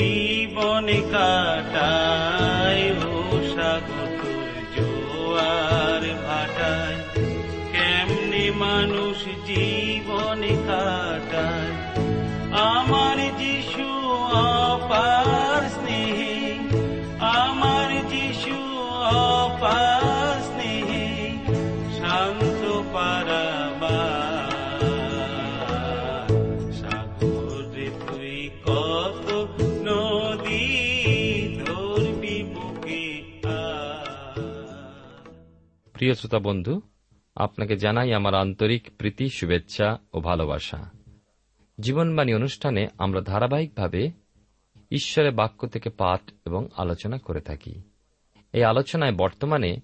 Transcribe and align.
জীবন 0.00 0.86
কাটায় 1.12 2.84
ও 3.06 3.14
সাগর 3.54 4.12
জোয়ার 4.76 6.02
ভাটায়। 6.26 6.98
কেমনে 7.72 8.50
মানুষ 8.50 9.24
জীবন 9.46 10.40
কাটায়? 10.68 11.59
প্রিয় 36.00 36.14
শ্রোতা 36.14 36.38
বন্ধু, 36.38 36.80
আপনাকে 37.34 37.76
জানাই 37.76 38.12
আমার 38.12 38.34
আন্তরিক 38.34 38.90
প্রীতি, 38.98 39.28
শুভেচ্ছা 39.28 39.98
ও 40.12 40.20
ভালোবাসা। 40.20 40.90
জীবনবাণী 41.80 42.34
অনুষ্ঠানে 42.34 42.86
আমরা 42.98 43.20
ধারাবাহিকভাবে 43.20 44.10
ঈশ্বরের 44.90 45.32
বাক্য 45.32 45.66
থেকে 45.66 45.90
পাঠ 45.90 46.20
এবং 46.46 46.68
আলোচনা 46.76 47.18
করে 47.18 47.40
থাকি। 47.40 47.82
এই 48.52 48.64
আলোচনায় 48.64 49.12
বর্তমানে 49.12 49.76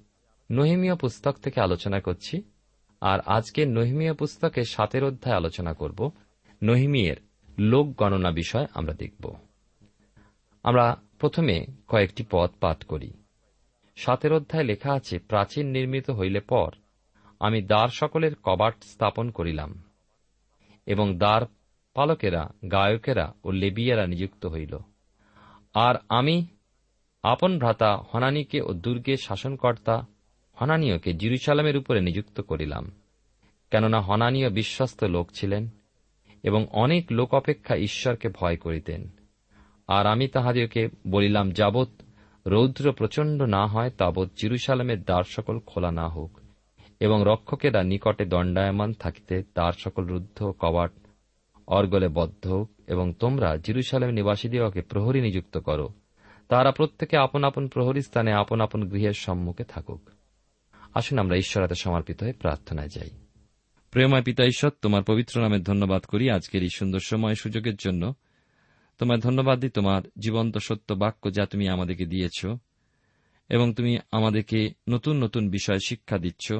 নহিমীয় 0.50 0.94
পুস্তক 0.94 1.32
থেকে 1.32 1.60
আলোচনা 1.60 2.00
করছি, 2.00 2.42
আর 3.00 3.18
আজকে 3.26 3.66
নহিমীয় 3.66 4.14
পুস্তকে 4.14 4.64
সাতের 4.64 5.04
অধ্যায় 5.04 5.36
আলোচনা 5.36 5.72
করব। 5.72 6.10
নহিমিয়ের 6.62 7.16
লোক 7.58 7.96
গণনা 7.96 8.30
বিষয় 8.30 8.66
আমরা 8.74 8.94
দেখব। 8.94 9.34
আমরা 10.62 10.96
প্রথমে 11.18 11.66
কয়েকটি 11.88 12.24
পদ 12.30 12.50
পাঠ 12.60 12.84
করি। 12.84 13.10
সাতের 13.96 14.32
অধ্যায় 14.32 14.64
লেখা 14.64 14.92
আছে, 14.92 15.18
প্রাচীন 15.18 15.66
নির্মিত 15.66 16.10
হইলে 16.10 16.40
পর 16.40 16.70
আমি 17.40 17.62
দ্বার 17.62 17.88
সকলের 17.88 18.34
কবাট 18.42 18.74
স্থাপন 18.82 19.30
করিলাম। 19.30 19.82
এবং 20.86 21.18
দ্বার 21.18 21.42
পালকেরা, 21.94 22.50
গায়কেরা 22.72 23.32
ও 23.44 23.50
লেবিয়ারা 23.50 24.06
নিযুক্ত 24.06 24.46
হইল। 24.46 24.78
আর 25.74 25.94
আমি 26.08 26.46
আপন 27.22 27.58
ভ্রাতা 27.58 27.98
হনানিকে 28.14 28.60
ও 28.60 28.72
দুর্গের 28.72 29.16
শাসনকর্তা 29.16 30.06
হনানীয়কে 30.52 31.12
জিরুসালামের 31.12 31.76
উপরে 31.76 32.00
নিযুক্ত 32.00 32.40
করিলাম। 32.40 32.90
কেননা 33.70 34.00
হনানীয় 34.00 34.50
বিশ্বস্ত 34.50 35.04
লোক 35.04 35.30
ছিলেন 35.32 35.68
এবং 36.42 36.66
অনেক 36.70 37.06
লোক 37.10 37.34
অপেক্ষা 37.34 37.76
ঈশ্বরকে 37.76 38.28
ভয় 38.28 38.56
করিতেন। 38.56 39.10
আর 39.88 40.06
আমি 40.06 40.28
তাহাদিওকে 40.28 40.88
বলিলাম, 41.08 41.50
যাবৎ 41.50 41.88
রৌদ্র 42.46 42.92
প্রচণ্ড 42.92 43.42
না 43.42 43.66
হয় 43.66 43.90
তাবৎ 43.90 44.28
জিরুসালামের 44.42 45.02
দ্বার 45.02 45.22
সকল 45.24 45.58
খোলা 45.58 45.90
না 45.90 46.08
হোক, 46.08 46.40
এবং 47.00 47.22
রক্ষকেরা 47.26 47.82
নিকটে 47.82 48.24
দণ্ডায়মান 48.24 48.92
থাকিতে 48.92 49.42
দ্বার 49.42 49.72
সকল 49.72 50.04
রুদ্ধ, 50.04 50.52
কবাট, 50.58 50.90
অর্গলে 51.66 52.08
বদ্ধ 52.08 52.46
হোক 52.46 52.70
এবং 52.86 53.14
তোমরা 53.14 53.56
জিরুসালাম 53.56 54.10
নিবাসীদিগকে 54.10 54.82
প্রহরী 54.82 55.20
নিযুক্ত 55.20 55.58
করো। 55.58 55.88
তারা 56.48 56.70
প্রত্যেকে 56.70 57.16
আপন 57.16 57.44
আপন 57.44 57.68
প্রহরী 57.68 58.00
স্থানে 58.00 58.32
আপন 58.32 58.60
আপন 58.60 58.88
গৃহের 58.88 59.12
সম্মুখে 59.12 59.64
থাকুক। 59.64 60.10
আসুন 60.94 61.18
আমরা 61.18 61.36
ঈশ্বর 61.36 61.62
হাতে 61.62 61.74
সমর্পিত 61.74 62.22
হয়ে 62.22 62.32
প্রার্থনায় 62.32 62.88
যাই। 62.88 63.10
প্রেমায় 63.90 64.22
পিতা 64.22 64.44
ঈশ্বর, 64.44 64.70
তোমার 64.82 65.02
পবিত্র 65.02 65.40
নামে 65.40 65.58
ধন্যবাদ 65.58 66.02
করি 66.02 66.30
আজকের 66.30 66.62
এই 66.62 66.68
সুন্দর 66.74 66.98
সময় 67.04 67.34
সুযোগের 67.34 67.76
জন্য। 67.76 68.14
তোমায় 68.98 69.20
ধন্যবাদ 69.20 69.60
দিই 69.60 69.70
তোমার 69.70 70.02
জীবন্ত 70.18 70.58
সত্য 70.58 70.94
বাক্য 70.94 71.32
যা 71.32 71.46
তুমি 71.46 71.68
আমাদেরকে 71.68 72.06
দিয়েছ 72.06 72.46
এবং 73.48 73.74
তুমি 73.74 73.98
আমাদেরকে 74.12 74.74
নতুন 74.88 75.24
নতুন 75.24 75.50
বিষয় 75.50 75.78
শিক্ষা 75.86 76.18
দিচ্ছ। 76.18 76.52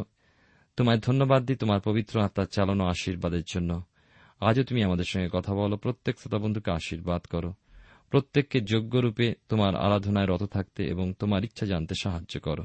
তোমায় 0.76 0.98
ধন্যবাদ 0.98 1.44
দিই 1.44 1.56
তোমার 1.56 1.80
পবিত্র 1.80 2.20
আত্মার 2.20 2.46
চালানো 2.46 2.84
আশীর্বাদের 2.84 3.42
জন্য। 3.52 3.82
আজও 4.40 4.62
তুমি 4.62 4.82
আমাদের 4.82 5.04
সঙ্গে 5.04 5.28
কথা 5.32 5.54
বলো, 5.54 5.76
প্রত্যেক 5.76 6.18
শ্রোতা 6.18 6.38
বন্ধুকে 6.38 6.70
আশীর্বাদ 6.70 7.22
করো। 7.22 7.54
প্রত্যেককে 8.10 8.60
যোগ্যরূপে 8.60 9.34
তোমার 9.48 9.76
আরাধনায় 9.76 10.26
রত 10.26 10.42
থাকতে 10.42 10.84
এবং 10.84 11.14
তোমার 11.14 11.44
ইচ্ছা 11.44 11.66
জানতে 11.66 11.94
সাহায্য 12.02 12.40
করো। 12.40 12.64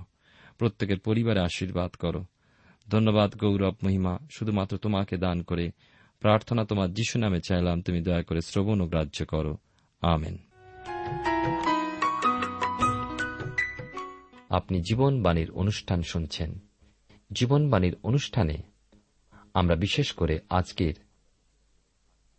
প্রত্যেকের 0.58 1.00
পরিবারে 1.00 1.40
আশীর্বাদ 1.40 1.92
করো। 1.92 2.26
ধন্যবাদ 2.90 3.36
গৌরব, 3.38 3.76
মহিমা, 3.84 4.18
শুধুমাত্র 4.32 4.78
তোমাকে 4.78 5.18
দান 5.18 5.42
করে 5.42 5.72
প্রার্থনা 6.22 6.66
তোমার 6.66 6.94
যিশু 6.94 7.20
নামে 7.20 7.40
চাইলাম, 7.42 7.82
তুমি 7.82 8.02
দয়া 8.02 8.24
করে 8.24 8.42
শ্রবণ 8.42 8.82
ও 8.82 8.86
গ্রাহ্য 8.88 9.26
করো। 9.26 9.58
আমেন। 10.02 10.38
আপনি 14.50 14.82
জীবনবাণীর 14.82 15.52
অনুষ্ঠান 15.52 16.02
শুনছেন। 16.02 16.60
জীবনবাণীর 17.32 17.96
অনুষ্ঠানে 18.04 18.58
আমরা 19.54 19.76
বিশেষ 19.76 20.12
করে 20.12 20.40
আজকের 20.50 20.94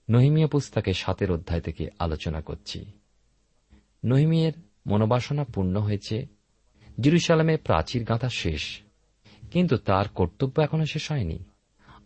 নহিমিয়া 0.08 0.46
পুস্তকে 0.46 0.92
সাতের 0.92 1.30
অধ্যায় 1.32 1.60
থেকে 1.60 1.84
আলোচনা 1.98 2.40
করছি। 2.40 2.78
নহিমিয়ের 4.04 4.52
মনোবাসনা 4.86 5.44
পূর্ণ 5.44 5.74
হয়েছে 5.76 6.26
জিরুসালামে 7.00 7.56
প্রাচীর 7.56 8.04
গাঁথা 8.04 8.28
শেষ, 8.28 8.62
কিন্তু 9.50 9.76
তার 9.76 10.08
কর্তব্য 10.08 10.56
এখনও 10.62 10.86
শেষ 10.86 11.10
হয়নি। 11.10 11.38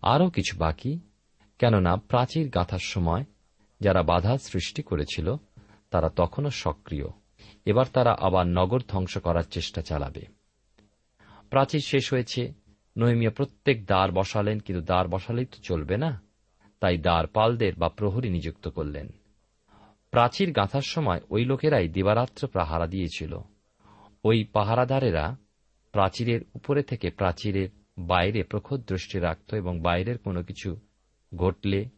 আরও 0.02 0.30
কিছু 0.30 0.56
বাকি 0.58 0.92
কেননা 1.58 1.96
প্রাচীর 1.96 2.48
গাঁথার 2.48 2.78
সময় 2.78 3.24
যারা 3.80 4.02
বাধা 4.02 4.38
সৃষ্টি 4.38 4.82
করেছিল, 4.82 5.36
তারা 5.90 6.08
তখনও 6.08 6.50
সক্রিয়। 6.50 7.04
এবার 7.64 7.86
তারা 7.92 8.16
আবার 8.20 8.46
নগর 8.46 8.80
ধ্বংস 8.88 9.18
করার 9.18 9.42
চেষ্টা 9.42 9.82
চালাবে। 9.82 10.26
প্রাচীর 11.50 11.80
শেষ 11.80 12.12
হয়েছে 12.12 12.52
নহিমিয়া 12.98 13.30
প্রত্যেক 13.30 13.86
দ্বার 13.86 14.12
বসালেন, 14.12 14.58
কিন্তু 14.58 14.84
দ্বার 14.84 15.08
বসালেই 15.08 15.44
তো 15.44 15.56
চলবে 15.62 15.96
না। 15.96 16.22
তাই 16.80 16.98
দ্বার 16.98 17.26
পালদের 17.26 17.74
বা 17.74 17.88
প্রহরী 17.88 18.30
নিযুক্ত 18.30 18.68
করলেন। 18.68 19.08
প্রাচীর 20.10 20.52
গাঁথার 20.52 20.82
সময় 20.82 21.20
ওই 21.30 21.44
লোকেরাই 21.44 21.88
দিবারাত্র 21.88 22.48
পাহারা 22.48 22.86
দিয়েছিল। 22.86 23.38
ওই 24.24 24.44
পাহারাদারেরা 24.44 25.36
প্রাচীরের 25.92 26.40
উপরে 26.54 26.82
থেকে 26.82 27.10
প্রাচীরের 27.10 27.68
বাইরে 27.98 28.42
প্রখর 28.42 28.76
দৃষ্টি 28.76 29.18
রাখত 29.18 29.54
এবং 29.54 29.80
বাইরের 29.80 30.18
কোনো 30.18 30.42
কিছু 30.42 30.76
ঘটলে 31.34 31.88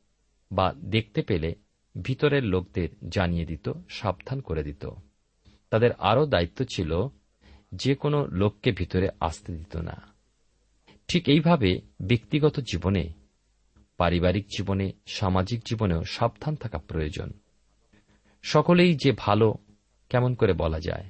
বা 0.53 0.73
দেখতে 0.73 1.23
পেলে 1.23 1.55
ভিতরের 2.03 2.45
লোকদের 2.45 2.89
জানিয়ে 3.09 3.47
দিত, 3.47 3.73
সাবধান 3.89 4.41
করে 4.41 4.63
দিত। 4.63 4.87
তাদের 5.71 5.93
আরও 5.93 6.27
দায়িত্ব 6.27 6.65
ছিল 6.65 7.09
যে 7.73 7.95
কোনো 7.95 8.27
লোককে 8.27 8.73
ভিতরে 8.73 9.09
আসতে 9.21 9.57
দিত 9.57 9.77
না। 9.77 10.03
ঠিক 11.09 11.29
এইভাবে 11.29 11.81
ব্যক্তিগত 12.03 12.61
জীবনে, 12.61 13.13
পারিবারিক 13.97 14.47
জীবনে, 14.47 14.93
সামাজিক 15.07 15.63
জীবনেও 15.65 16.05
সাবধান 16.05 16.57
থাকা 16.57 16.79
প্রয়োজন। 16.79 17.33
সকলেই 18.43 18.95
যে 18.95 19.13
ভালো, 19.17 19.55
কেমন 20.09 20.35
করে 20.35 20.53
বলা 20.53 20.81
যায়। 20.81 21.05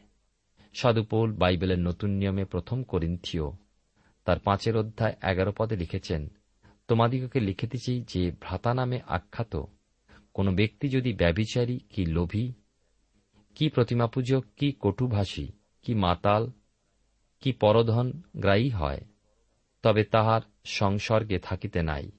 সাধুপৌল 0.75 1.33
বাইবেলের 1.33 1.79
নতুন 1.79 2.11
নিয়মে 2.11 2.45
প্রথম 2.45 2.83
করিন্থিও 2.83 3.53
তার 4.25 4.39
পাঁচের 4.39 4.77
অধ্যায় 4.77 5.17
এগারো 5.23 5.53
পদে 5.59 5.77
লিখেছেন 5.77 6.29
তোমাদিগকে 6.89 7.41
লিখিতেছি 7.41 8.05
যে 8.09 8.33
ভ্রাতা 8.41 8.75
নামে 8.75 9.01
আখ্যাত 9.07 9.63
কোন 10.35 10.55
ব্যক্তি 10.55 10.89
যদি 10.89 11.13
ব্যবিচারী 11.13 11.79
কি 11.79 12.07
লোভী, 12.07 12.53
কি 13.55 13.69
প্রতিমাপূজক, 13.69 14.45
কি 14.57 14.73
কটুভাষী, 14.81 15.49
কি 15.83 15.95
মাতাল, 15.95 16.51
কি 17.41 17.53
পরধন 17.53 18.23
গ্রাহী 18.37 18.69
হয়, 18.71 19.01
তবে 19.83 20.05
তাহার 20.05 20.41
সংসর্গে 20.65 21.39
থাকিতে 21.39 21.83
নাই, 21.83 22.11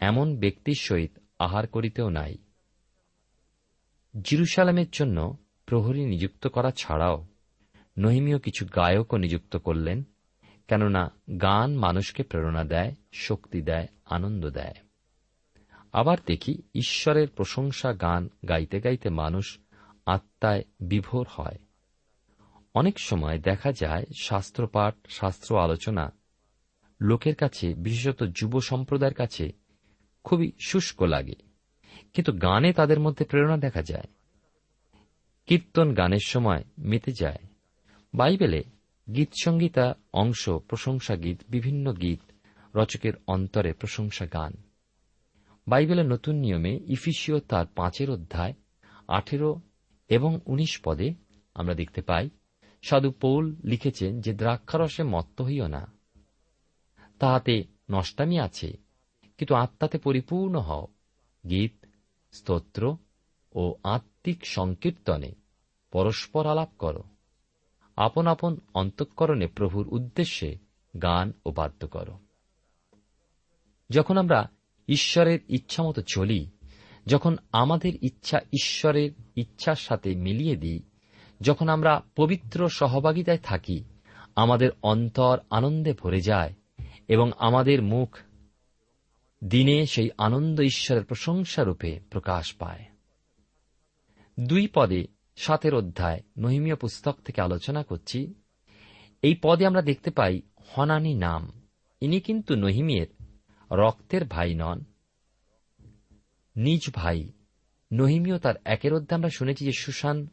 এমন 0.00 0.36
ব্যক্তির 0.36 0.78
সহিত 0.80 1.18
আহার 1.38 1.66
করিতেও 1.66 2.08
নাই। 2.10 2.34
জিরুসালামের 4.24 4.90
জন্য 4.92 5.36
প্রহরী 5.66 6.04
নিযুক্ত 6.04 6.46
করা 6.46 6.70
ছাড়াও 6.70 7.26
নহিমীয় 7.98 8.38
কিছু 8.38 8.66
গায়কও 8.76 9.16
নিযুক্ত 9.16 9.56
করলেন। 9.56 10.02
কেননা 10.68 11.10
গান 11.42 11.76
মানুষকে 11.76 12.22
প্রেরণা 12.22 12.64
দেয়, 12.64 12.94
শক্তি 13.12 13.62
দেয়, 13.62 13.86
আনন্দ 14.04 14.50
দেয়। 14.50 14.74
আবার 15.92 16.18
দেখি 16.26 16.62
ঈশ্বরের 16.74 17.28
প্রশংসা 17.28 17.92
গান 17.92 18.28
গাইতে 18.48 18.80
গাইতে 18.80 19.10
মানুষ 19.10 19.58
আত্মায় 20.06 20.64
বিভোর 20.80 21.26
হয়। 21.30 21.58
অনেক 22.74 22.98
সময় 22.98 23.38
দেখা 23.38 23.72
যায় 23.72 24.04
শাস্ত্রপাঠ, 24.20 24.94
শাস্ত্র 25.08 25.62
আলোচনা 25.62 26.12
লোকের 27.00 27.34
কাছে, 27.34 27.74
বিশেষত 27.74 28.24
যুব 28.24 28.60
সম্প্রদায়ের 28.60 29.14
কাছে 29.14 29.52
খুবই 30.24 30.52
শুষ্ক 30.60 31.02
লাগে। 31.02 31.34
কিন্তু 32.12 32.32
গানে 32.32 32.72
তাদের 32.72 33.00
মধ্যে 33.00 33.24
প্রেরণা 33.24 33.56
দেখা 33.56 33.82
যায়। 33.82 34.06
কীর্তন 35.46 35.94
গানের 35.94 36.20
সময় 36.26 36.64
মেতে 36.78 37.12
যায়। 37.12 37.38
বাইবেলে 38.14 38.64
গীতসঙ্গীতা 39.14 39.94
অংশ, 40.12 40.48
প্রশংসা 40.48 41.16
গীত, 41.16 41.40
বিভিন্ন 41.48 41.92
গীত, 41.92 42.20
রচকের 42.76 43.12
অন্তরে 43.26 43.72
প্রশংসা 43.72 44.26
গান। 44.26 44.52
বাইবেলের 45.68 46.06
নতুন 46.06 46.34
নিয়মে 46.34 46.80
ইফিসিও 46.86 47.40
তার 47.40 47.66
পাঁচের 47.66 48.10
অধ্যায়, 48.10 48.54
আঠেরো 49.08 49.60
এবং 50.08 50.40
উনিশ 50.46 50.80
পদে 50.84 51.14
আমরা 51.54 51.74
দেখতে 51.74 52.02
পাই, 52.02 52.30
সাধু 52.82 53.10
পৌল 53.10 53.56
লিখেছেন 53.64 54.20
যে 54.20 54.32
দ্রাক্ষারসে 54.32 55.02
মত্ত 55.02 55.42
হইও 55.42 55.66
না। 55.66 55.92
তাহাতে 57.18 57.64
নষ্টামি 57.90 58.38
আছে, 58.38 58.76
কিন্তু 59.38 59.54
আত্মাতে 59.54 59.98
পরিপূর্ণ 59.98 60.58
হও। 60.58 60.86
গীত, 61.50 61.86
স্তোত্র 62.32 62.96
ও 63.52 63.74
আত্মিক 63.84 64.46
সংকীর্তনে 64.46 65.32
পরস্পর 65.90 66.46
আলাপ 66.46 66.68
করো। 66.78 67.04
আপন 67.98 68.26
আপন 68.26 68.56
অন্তঃকরণে 68.74 69.46
প্রভুর 69.46 69.88
উদ্দেশ্যে 69.88 70.58
গান 71.02 71.32
ও 71.46 71.50
বাদ্য 71.50 71.86
করো। 71.86 72.18
যখন 73.90 74.18
আমরা 74.18 74.50
ঈশ্বরের 74.88 75.38
ইচ্ছামতো 75.48 76.02
চলি, 76.02 76.50
যখন 77.06 77.36
আমাদের 77.52 77.92
ইচ্ছা 78.02 78.38
ঈশ্বরের 78.38 79.10
ইচ্ছার 79.36 79.76
সাথে 79.76 80.14
মিলিয়ে 80.14 80.56
দিই, 80.56 80.82
যখন 81.40 81.68
আমরা 81.68 82.02
পবিত্র 82.16 82.68
সহভাগিতায় 82.68 83.38
থাকি, 83.38 83.84
আমাদের 84.36 84.70
অন্তর 84.82 85.38
আনন্দে 85.50 85.92
ভরে 85.92 86.20
যায় 86.20 86.54
এবং 87.08 87.30
আমাদের 87.38 87.82
মুখ 87.82 88.18
দিনে 89.44 89.86
সেই 89.86 90.10
আনন্দ 90.18 90.60
ঈশ্বরের 90.60 91.04
প্রশংসারূপে 91.04 92.00
প্রকাশ 92.10 92.54
পায়। 92.54 92.84
দুই 94.40 94.68
পদে 94.74 95.17
সাতের 95.38 95.74
অধ্যায়, 95.74 96.20
নহিমীয় 96.38 96.76
পুস্তক 96.76 97.16
থেকে 97.24 97.40
আলোচনা 97.40 97.82
করছি। 97.82 98.34
এই 99.22 99.36
পদে 99.42 99.66
আমরা 99.66 99.82
দেখতে 99.82 100.10
পাই 100.10 100.42
হনানি 100.66 101.14
নাম। 101.14 101.62
ইনি 102.00 102.20
কিন্তু 102.20 102.54
নহিমিয়ের 102.54 103.06
রক্তের 103.70 104.24
ভাই 104.24 104.54
নন, 104.54 104.84
নিজ 106.56 106.90
ভাই। 106.94 107.32
নহিমীয় 107.92 108.38
তার 108.38 108.54
একের 108.64 108.94
অধ্যায় 108.94 109.18
আমরা 109.18 109.28
শুনেছি 109.28 109.64
যে 109.64 109.72
সুশান 109.72 110.26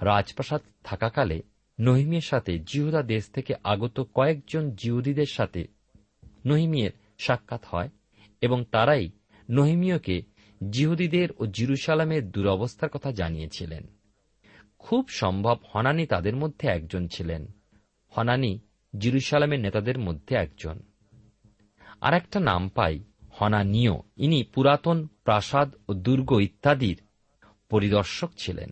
রাজপ্রাসাদ 0.00 0.60
থাকাকালে 0.84 1.42
নহিমিয়ের 1.80 2.22
সাথে 2.22 2.58
জিহুদা 2.58 3.02
দেশ 3.02 3.30
থেকে 3.30 3.54
আগত 3.64 4.00
কয়েকজন 4.14 4.70
জিহুদীদের 4.70 5.26
সাথে 5.26 5.66
নহিমিয়ের 6.46 6.90
সাক্ষাৎ 7.18 7.64
হয় 7.66 7.88
এবং 8.40 8.64
তারাই 8.64 9.10
নহিমীয়কে 9.50 10.22
জিহুদীদের 10.70 11.28
ও 11.38 11.46
জিরুসালামের 11.46 12.30
দুরবস্থার 12.30 12.90
কথা 12.90 13.12
জানিয়েছিলেন। 13.12 13.99
খুব 14.80 15.08
সম্ভব 15.08 15.56
হনানি 15.74 16.06
তাদের 16.06 16.36
মধ্যে 16.36 16.68
একজন 16.68 17.08
ছিলেন। 17.08 17.46
হনানি 18.08 18.58
জিরুসালামের 18.98 19.60
নেতাদের 19.60 19.98
মধ্যে 19.98 20.36
একজন। 20.36 20.82
আর 22.00 22.14
একটা 22.14 22.40
নাম 22.40 22.68
পাই 22.68 23.00
হনানীয় 23.30 23.92
ইনি 24.16 24.42
পুরাতন 24.42 25.08
প্রাসাদ 25.24 25.74
ও 25.88 25.94
দুর্গ 25.94 26.38
ইত্যাদির 26.40 27.00
পরিদর্শক 27.70 28.30
ছিলেন। 28.38 28.70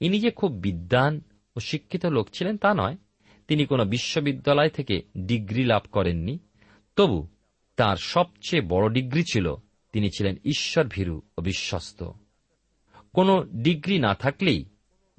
ইনি 0.00 0.20
যে 0.20 0.30
খুব 0.30 0.52
বিদ্বান 0.52 1.20
ও 1.56 1.60
শিক্ষিত 1.60 2.06
লোক 2.06 2.28
ছিলেন 2.32 2.56
তা 2.56 2.74
নয়, 2.74 2.96
তিনি 3.48 3.66
কোন 3.66 3.84
বিশ্ববিদ্যালয় 3.84 4.68
থেকে 4.68 5.02
ডিগ্রি 5.18 5.64
লাভ 5.64 5.82
করেননি, 5.92 6.38
তবু 6.96 7.28
তার 7.76 7.96
সবচেয়ে 7.96 8.62
বড় 8.68 8.92
ডিগ্রি 8.92 9.24
ছিল, 9.32 9.54
তিনি 9.92 10.10
ছিলেন 10.10 10.36
ঈশ্বর 10.44 10.84
ভীরু 10.84 11.22
ও 11.38 11.42
বিশ্বস্ত। 11.42 12.10
কোন 13.12 13.48
ডিগ্রি 13.48 13.98
না 13.98 14.14
থাকলেই 14.14 14.64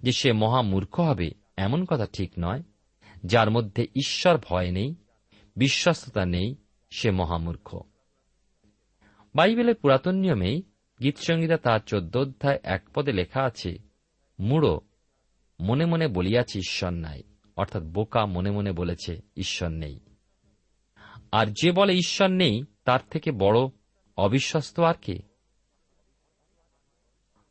যে 0.05 0.11
সে 0.11 0.33
মহামূর্খ 0.33 0.99
হবে, 0.99 1.31
এমন 1.57 1.85
কথা 1.85 2.05
ঠিক 2.13 2.31
নয়। 2.39 2.63
যার 3.25 3.51
মধ্যে 3.51 3.87
ঈশ্বর 3.95 4.37
ভয় 4.37 4.71
নেই, 4.71 4.95
বিশ্বস্ততা 5.55 6.25
নেই, 6.25 6.55
সে 6.89 7.11
মহামূর্খ। 7.11 7.81
বাইবেলের 9.35 9.75
পুরাতন 9.75 10.15
নিয়মেই 10.15 10.63
গীতসঙ্গীতা 11.03 11.57
তার 11.57 11.79
চোদ্দ 11.85 12.17
অধ্যায় 12.17 12.59
এক 12.63 12.83
পদে 12.93 13.11
লেখা 13.11 13.43
আছে, 13.43 13.77
মুড়ো, 14.39 14.81
মনে 15.59 15.85
মনে 15.85 16.07
বলিয়াছে 16.07 16.59
ঈশ্বর 16.59 16.89
নাই। 16.89 17.23
অর্থাৎ 17.55 17.83
বোকা 17.83 18.25
মনে 18.25 18.51
মনে 18.51 18.71
বলেছে, 18.71 19.21
ঈশ্বর 19.37 19.69
নেই। 19.69 19.99
আর 21.31 21.45
যে 21.45 21.71
বলে 21.71 21.93
ঈশ্বর 21.93 22.27
নেই, 22.27 22.63
তার 22.85 22.99
থেকে 23.09 23.31
বড় 23.31 23.59
অবিশ্বস্ত 24.17 24.79
আর 24.79 24.93
কে? 25.01 25.34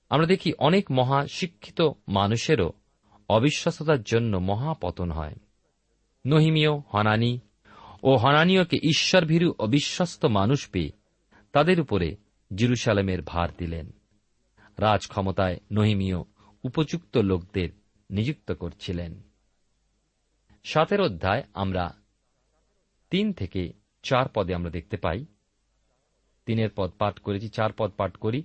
আমরা 0.09 0.27
দেখি 0.27 0.53
অনেক 0.53 0.91
মহা 0.91 1.27
শিক্ষিত 1.27 1.81
মানুষেরও 2.09 2.73
অবিশ্বাসতার 3.29 4.03
জন্য 4.03 4.37
মহাপতন 4.37 5.11
হয়। 5.11 5.35
নহিমীয়, 6.27 6.71
হনানি 6.71 7.41
ও 8.03 8.17
হনানীয়কে 8.17 8.77
ঈশ্বরভীরু 8.77 9.55
অবিশ্বস্ত 9.59 10.25
মানুষ 10.25 10.69
পেয়ে 10.69 10.91
তাদের 11.53 11.81
উপরে 11.81 12.17
জিরুসালামের 12.55 13.23
ভার 13.23 13.49
দিলেন। 13.59 13.91
রাজ 14.79 15.07
ক্ষমতায় 15.07 15.61
নহিমীয় 15.73 16.17
উপযুক্ত 16.63 17.17
লোকদের 17.17 17.69
নিযুক্ত 18.11 18.53
করছিলেন। 18.53 19.23
সাতের 20.65 21.01
অধ্যায় 21.01 21.43
আমরা 21.55 21.95
তিন 23.11 23.33
থেকে 23.33 23.73
চার 24.03 24.29
পদে 24.35 24.55
আমরা 24.55 24.71
দেখতে 24.71 24.97
পাই। 24.97 25.27
তিনের 26.47 26.69
পদ 26.77 26.91
পাঠ 26.91 27.19
করেছি, 27.19 27.49
চার 27.49 27.71
পদ 27.73 27.91
পাঠ 27.97 28.17
করি। 28.17 28.43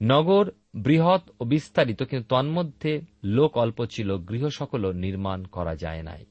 নগর, 0.00 0.50
বৃহৎ 0.74 1.30
ও 1.40 1.44
বিস্তারিত, 1.44 2.02
কিন্তু 2.02 2.26
তন্মধ্যে 2.28 3.00
লোক 3.24 3.56
অল্প 3.56 3.84
ছিল, 3.84 4.18
গৃহ 4.18 4.48
সকল 4.48 4.92
নির্মাণ 4.92 5.44
করা 5.44 5.74
যায় 5.74 6.02
নাই। 6.02 6.24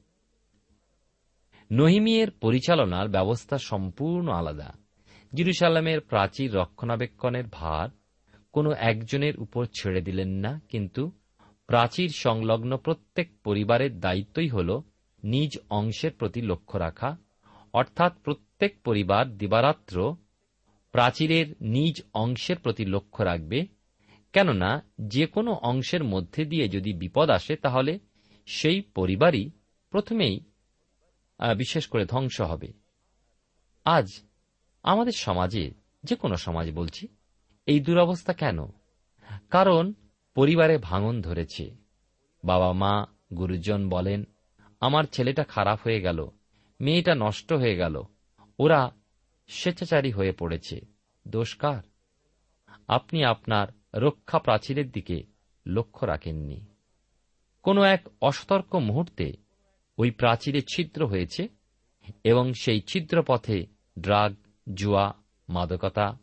নহিমিয়ের 1.70 2.30
পরিচালনার 2.30 3.08
ব্যবস্থা 3.08 3.58
সম্পূর্ণ 3.58 4.28
আলাদা। 4.28 4.70
জিরুসালামের 5.34 6.00
প্রাচীর 6.00 6.54
রক্ষণাবেক্ষণের 6.54 7.44
ভার 7.52 7.88
কোনো 8.52 8.72
একজনের 8.72 9.36
উপর 9.36 9.64
ছেড়ে 9.64 10.00
দিলেন 10.00 10.28
না, 10.28 10.60
কিন্তু 10.68 11.10
প্রাচীর 11.66 12.10
সংলগ্ন 12.14 12.76
প্রত্যেক 12.76 13.28
পরিবারের 13.44 14.00
দায়িত্বই 14.00 14.48
হল 14.48 14.80
নিজ 15.22 15.58
অংশের 15.70 16.12
প্রতি 16.12 16.40
লক্ষ্য 16.42 16.78
রাখা, 16.78 17.16
অর্থাৎ 17.72 18.12
প্রত্যেক 18.24 18.82
পরিবার 18.84 19.36
দিবারাত্র 19.36 20.16
প্রাচীরের 20.92 21.46
নিজ 21.60 22.02
অংশের 22.14 22.58
প্রতি 22.58 22.84
লক্ষ্য 22.84 23.22
রাখবে, 23.22 23.66
কেননা 24.32 24.82
যে 25.00 25.26
কোনো 25.26 25.52
অংশের 25.52 26.04
মধ্যে 26.04 26.44
দিয়ে 26.44 26.68
যদি 26.68 26.92
বিপদ 26.92 27.30
আসে, 27.30 27.56
তাহলে 27.56 27.98
সেই 28.46 28.80
পরিবারই 28.80 29.50
প্রথমেই 29.90 30.40
বিশেষ 31.56 31.86
করে 31.86 32.04
ধ্বংস 32.06 32.40
হবে। 32.40 32.72
আজ 33.84 34.08
আমাদের 34.82 35.12
সমাজে 35.12 35.70
যে 36.04 36.16
কোনো 36.16 36.36
সমাজ 36.36 36.70
বলছি, 36.72 37.08
এই 37.66 37.80
দুরবস্থা 37.80 38.32
কেন? 38.32 38.58
কারণ 39.50 39.92
পরিবারে 40.34 40.78
ভাঙন 40.78 41.20
ধরেছে। 41.22 41.76
বাবা 42.44 42.72
মা, 42.72 43.06
গুরুজন 43.36 43.88
বলেন, 43.88 44.24
আমার 44.80 45.04
ছেলেটা 45.04 45.44
খারাপ 45.44 45.78
হয়ে 45.84 46.00
গেল, 46.00 46.28
মেয়েটা 46.80 47.14
নষ্ট 47.14 47.52
হয়ে 47.52 47.76
গেল। 47.76 48.02
ওরা 48.58 48.92
স্বেচ্ছাচারী 49.48 50.10
হয়ে 50.10 50.32
পড়েছে। 50.32 50.80
দোষকার 51.28 51.82
আপনি 52.88 53.24
আপনার 53.24 54.00
রক্ষা 54.00 54.38
প্রাচীরের 54.38 54.90
দিকে 54.90 55.22
লক্ষ্য 55.66 56.06
রাখেননি। 56.06 56.66
কোনো 57.62 57.82
এক 57.82 58.08
অসতর্ক 58.20 58.74
মুহূর্তে 58.74 59.32
ওই 59.98 60.10
প্রাচীরে 60.10 60.60
ছিদ্র 60.74 61.06
হয়েছে 61.06 61.48
এবং 62.24 62.52
সেই 62.52 62.80
ছিদ্র 62.80 63.22
পথে 63.26 63.66
ড্রাগ, 63.98 64.34
জুয়া, 64.74 65.14
মাদকতা, 65.48 66.18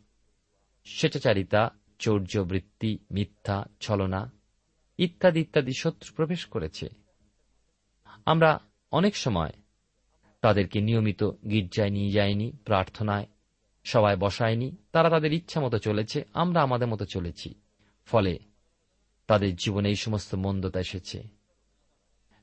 স্বেচ্ছাচারিতা, 0.84 1.70
চৌর্যবৃত্তি, 1.98 2.98
মিথ্যা, 3.10 3.64
ছলনা 3.80 4.32
ইত্যাদি 4.98 5.40
ইত্যাদি 5.40 5.72
শত্রু 5.78 6.14
প্রবেশ 6.16 6.46
করেছে। 6.46 6.88
আমরা 8.26 8.60
অনেক 8.92 9.16
সময় 9.16 9.52
তাদেরকে 10.46 10.80
নিয়মিত 10.80 11.24
গির্জায় 11.24 11.90
নিয়ে 11.90 12.10
যায়নি, 12.10 12.52
প্রার্থনায় 12.64 13.26
সবাই 13.84 14.16
বসায়নি। 14.16 14.76
তারা 14.92 15.10
তাদের 15.10 15.32
ইচ্ছা 15.32 15.60
মতো 15.60 15.78
চলেছে, 15.78 16.24
আমরা 16.34 16.62
আমাদের 16.62 16.88
মতো 16.88 17.04
চলেছি। 17.04 17.54
ফলে 18.06 18.38
তাদের 19.26 19.56
জীবনে 19.56 19.88
এই 19.88 19.96
সমস্ত 19.96 20.34
মন্দতা 20.34 20.80
এসেছে। 20.80 21.22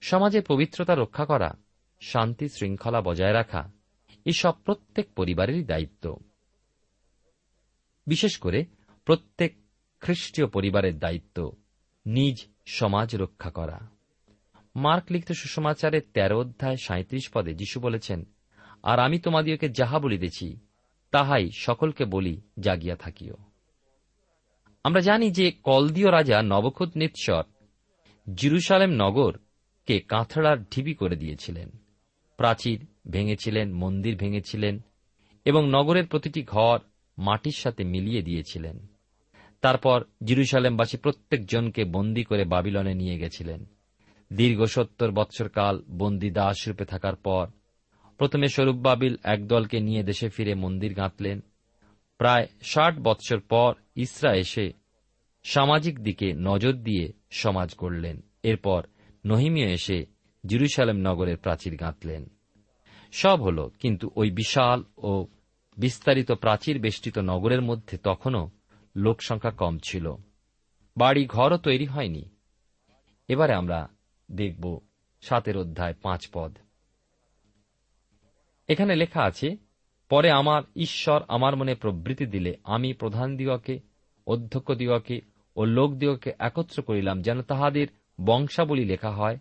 সমাজে 0.01 0.41
পবিত্রতা 0.41 0.95
রক্ষা 0.95 1.25
করা, 1.25 1.53
শান্তি 2.01 2.49
শৃঙ্খলা 2.49 3.01
বজায় 3.01 3.33
রাখা, 3.33 3.71
এসব 4.25 4.51
প্রত্যেক 4.51 5.13
পরিবারেরই 5.13 5.63
দায়িত্ব। 5.63 6.19
বিশেষ 8.07 8.37
করে 8.37 8.65
প্রত্যেক 9.05 9.55
খ্রিস্টীয় 9.99 10.47
পরিবারের 10.47 10.99
দায়িত্ব, 10.99 11.51
নিজ 12.05 12.47
সমাজ 12.65 13.15
রক্ষা 13.15 13.51
করা। 13.51 13.92
মার্ক 14.75 15.03
লিখিত 15.11 15.31
সুসমাচারের 15.31 16.01
তেরো 16.13 16.39
অধ্যায় 16.39 16.75
সাঁত্রিশ 16.83 17.29
পদে 17.33 17.53
যিশু 17.53 17.79
বলেছেন, 17.79 18.25
আর 18.83 18.99
আমি 18.99 19.19
তোমাদিওকে 19.19 19.69
যাহা 19.69 19.99
বলিতেছি, 19.99 20.57
তাহাই 21.11 21.49
সকলকে 21.57 22.05
বলি, 22.05 22.41
জাগিয়া 22.59 22.95
থাকিও। 22.95 23.35
আমরা 24.83 25.01
জানি 25.01 25.31
যে 25.31 25.51
কলদীয় 25.51 26.11
রাজা 26.11 26.41
নবখুদ 26.41 26.91
নিৎসর 26.95 27.43
জিরুসালেম 28.35 28.89
নগরকে 28.89 29.99
কাঁথড়ার 29.99 30.63
ঢিবি 30.63 30.93
করে 30.93 31.15
দিয়েছিলেন। 31.15 31.69
প্রাচীর 32.37 32.87
ভেঙেছিলেন, 33.09 33.73
মন্দির 33.73 34.17
ভেঙেছিলেন 34.17 34.79
এবং 35.45 35.69
নগরের 35.69 36.07
প্রতিটি 36.07 36.43
ঘর 36.43 36.79
মাটির 37.17 37.53
সাথে 37.55 37.83
মিলিয়ে 37.83 38.21
দিয়েছিলেন। 38.21 38.87
তারপর 39.61 40.03
জিরুসালেমবাসী 40.23 40.97
প্রত্যেকজনকে 40.97 41.85
বন্দী 41.85 42.23
করে 42.23 42.45
বাবিলনে 42.45 42.93
নিয়ে 42.93 43.19
গেছিলেন। 43.19 43.65
দীর্ঘ 44.33 44.63
সত্তর 44.63 45.11
বৎসরকাল 45.11 45.83
বন্দী 45.91 46.31
দাস 46.31 46.67
রূপে 46.67 46.85
থাকার 46.85 47.15
পর 47.15 47.47
প্রথমে 48.17 48.47
স্বরূপ 48.47 48.75
বাবিল 48.75 49.15
একদলকে 49.23 49.79
নিয়ে 49.79 50.03
দেশে 50.03 50.29
ফিরে 50.29 50.55
মন্দির 50.55 50.93
গাঁথলেন। 50.93 51.41
প্রায় 52.17 52.47
ষাট 52.63 52.99
বৎসর 52.99 53.39
পর 53.39 53.73
ইসরা 53.95 54.35
এসে 54.35 54.73
সামাজিক 55.43 55.99
দিকে 55.99 56.33
নজর 56.33 56.73
দিয়ে 56.73 57.13
সমাজ 57.31 57.75
গড়লেন। 57.77 58.21
এরপর 58.43 58.83
নহিমিও 59.25 59.69
এসে 59.69 60.05
জিরুসালেম 60.45 60.97
নগরের 60.97 61.37
প্রাচীর 61.37 61.75
গাঁথলেন। 61.75 62.29
সব 63.11 63.41
হল 63.41 63.69
কিন্তু 63.79 64.09
ওই 64.15 64.31
বিশাল 64.31 64.83
ও 64.97 65.27
বিস্তারিত 65.77 66.31
প্রাচীর 66.31 66.79
বেষ্টিত 66.79 67.17
নগরের 67.17 67.61
মধ্যে 67.61 67.97
তখনও 67.97 68.49
লোকসংখ্যা 68.95 69.51
কম 69.51 69.77
ছিল। 69.83 70.15
বাড়ি 70.97 71.25
ঘরও 71.25 71.57
তৈরি 71.57 71.85
হয়নি। 71.85 72.29
এবারে 73.27 73.53
আমরা 73.53 73.87
দেখব 74.33 74.79
সাতের 75.21 75.57
অধ্যায় 75.57 75.93
পাঁচ 76.01 76.29
পদ। 76.33 76.57
এখানে 78.67 78.95
লেখা 78.95 79.23
আছে, 79.23 79.57
পরে 80.09 80.31
আমার 80.31 80.63
ঈশ্বর 80.75 81.21
আমার 81.27 81.55
মনে 81.55 81.75
প্রবৃত্তি 81.75 82.25
দিলে 82.25 82.57
আমি 82.63 82.93
প্রধান 82.93 83.37
দিগকে, 83.37 83.79
অধ্যক্ষ 84.27 84.71
দিগকে 84.71 85.21
ও 85.55 85.65
লোক 85.65 85.93
দিগকে 85.93 86.31
একত্র 86.39 86.83
করিলাম 86.83 87.21
যেন 87.21 87.41
তাহাদের 87.41 87.87
বংশাবলী 88.21 88.85
লেখা 88.85 89.11
হয়। 89.11 89.37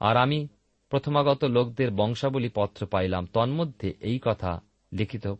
আর 0.00 0.16
আমি 0.16 0.48
প্রথমাগত 0.90 1.44
লোকদের 1.44 1.90
বংশাবলী 1.90 2.48
পত্র 2.54 2.86
পাইলাম, 2.86 3.26
তন্মধ্যে 3.26 3.94
এই 4.00 4.18
কথা 4.22 4.60
লিখিত 4.92 5.34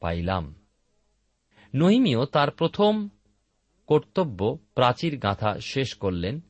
পাইলাম। 0.00 0.54
নহিমিও 1.74 2.24
তার 2.24 2.50
প্রথম 2.50 3.08
কর্তব্য 3.86 4.58
প্রাচীর 4.74 5.18
গাঁথা 5.18 5.60
শেষ 5.60 5.94
করলেন। 5.94 6.40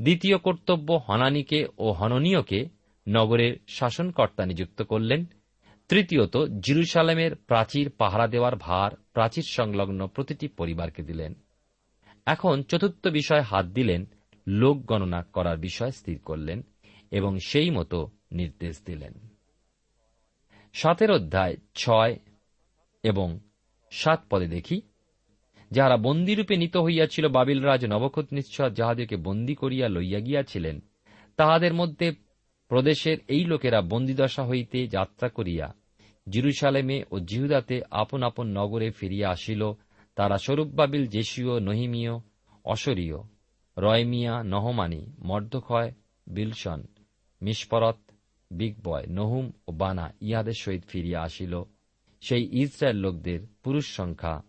দ্বিতীয় 0.00 0.38
কর্তব্য 0.38 1.00
হনানিকে 1.08 1.66
ও 1.78 1.92
হননীয়কে 1.92 2.68
নগরের 3.08 3.56
শাসনকর্তা 3.68 4.46
নিযুক্ত 4.46 4.82
করলেন। 4.82 5.26
তৃতীয়ত, 5.88 6.36
জিরুসালেমের 6.36 7.36
প্রাচীর 7.36 7.90
পাহারা 7.90 8.26
দেওয়ার 8.26 8.56
ভার 8.56 8.96
প্রাচীর 9.12 9.44
সংলগ্ন 9.48 10.06
প্রতিটি 10.06 10.48
পরিবারকে 10.48 11.02
দিলেন। 11.02 11.34
এখন 12.26 12.62
চতুর্থ 12.62 13.08
বিষয় 13.08 13.40
হাত 13.40 13.66
দিলেন, 13.66 14.06
লোক 14.46 14.84
গণনা 14.84 15.22
করার 15.22 15.58
বিষয় 15.58 15.90
স্থির 15.90 16.18
করলেন 16.18 16.62
এবং 17.10 17.38
সেই 17.38 17.70
মতো 17.70 18.10
নির্দেশ 18.32 18.80
দিলেন। 18.86 19.12
সাতের 20.72 21.10
অধ্যায় 21.10 21.56
ছয় 21.74 22.18
এবং 23.02 23.38
সাত 23.90 24.24
পদে 24.30 24.46
দেখি 24.46 24.82
যাহারা 25.70 25.96
বন্দিরূপে 25.96 26.56
নিত 26.56 26.76
হইয়াছিল 26.76 27.28
বাবিল 27.28 27.60
রাজ 27.64 27.84
নবখত 27.84 28.26
নিশ্চয় 28.32 28.70
যাহাদেরকে 28.70 29.16
বন্দী 29.16 29.54
করিয়া 29.54 29.88
লইয়া 29.88 30.20
গিয়াছিলেন, 30.20 30.80
তাহাদের 31.36 31.74
মধ্যে 31.74 32.12
প্রদেশের 32.68 33.18
এই 33.28 33.44
লোকেরা 33.44 33.80
বন্দিদশা 33.80 34.46
হইতে 34.46 34.86
যাত্রা 34.86 35.28
করিয়া 35.28 35.74
জিরুসালেমে 36.28 37.04
ও 37.10 37.18
জিহুদাতে 37.18 37.80
আপন 37.90 38.22
আপন 38.22 38.46
নগরে 38.46 38.90
ফিরিয়া 38.90 39.30
আসিল। 39.30 39.72
তারা 40.16 40.36
স্বরূপ 40.38 40.68
বাবিল 40.68 41.06
জেসীয়, 41.06 41.60
নহিমীয়, 41.60 42.14
অসরীয়, 42.64 43.18
রয়মিয়া, 43.76 44.42
নহমানি 44.42 45.12
মর্দক্ষয় 45.18 45.90
বিলসন 46.26 46.80
মিসপরত 47.42 47.98
বিগবয়, 48.50 49.06
নহুম 49.08 49.52
ও 49.68 49.72
বানা 49.72 50.12
ইহাদের 50.20 50.58
সহিত 50.60 50.84
ফিরিয়া 50.88 51.22
আসিল। 51.22 51.62
সেই 52.20 52.44
ইসরায়েল 52.52 52.96
লোকদের 52.96 53.40
পুরুষ 53.62 53.86
সংখ্যা 53.96 54.42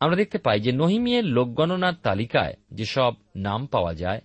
আমরা 0.00 0.16
দেখতে 0.16 0.38
পাই 0.38 0.60
যে 0.60 0.72
নহিমিয়ের 0.72 1.24
লোকগণনার 1.24 1.92
তালিকায় 2.02 2.54
যেসব 2.72 3.14
নাম 3.36 3.66
পাওয়া 3.66 3.94
যায়, 3.94 4.20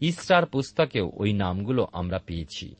ইসরার 0.00 0.46
পুস্তকেও 0.46 1.12
ওই 1.14 1.32
নামগুলো 1.32 1.86
আমরা 1.92 2.18
পেয়েছি। 2.18 2.74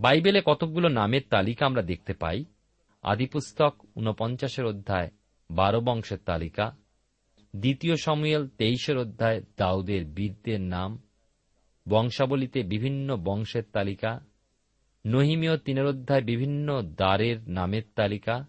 বাইবেলে 0.00 0.42
কতকগুলো 0.44 0.88
নামের 0.88 1.20
তালিকা 1.30 1.66
আমরা 1.66 1.82
দেখতে 1.82 2.14
পাই? 2.14 2.44
আদিপুস্তক 3.02 3.86
ঊনপঞ্চাশের 3.96 4.64
অধ্যায়, 4.64 5.10
বারো 5.50 5.80
বংশের 5.80 6.18
তালিকা। 6.24 6.76
দ্বিতীয় 7.56 7.94
সমুয়েল 7.96 8.48
তেইশের 8.48 8.98
অধ্যায়, 8.98 9.42
দাউদের 9.56 10.04
বীরদের 10.04 10.60
নাম। 10.60 11.02
বংশাবলীতে 11.88 12.62
বিভিন্ন 12.62 13.16
বংশের 13.16 13.62
তালিকা। 13.72 14.20
নহিমীয় 15.06 15.56
তিনের 15.56 15.86
অধ্যায় 15.86 16.22
বিভিন্ন 16.22 16.82
দ্বারের 16.82 17.50
নামের 17.50 17.82
তালিকা। 17.94 18.46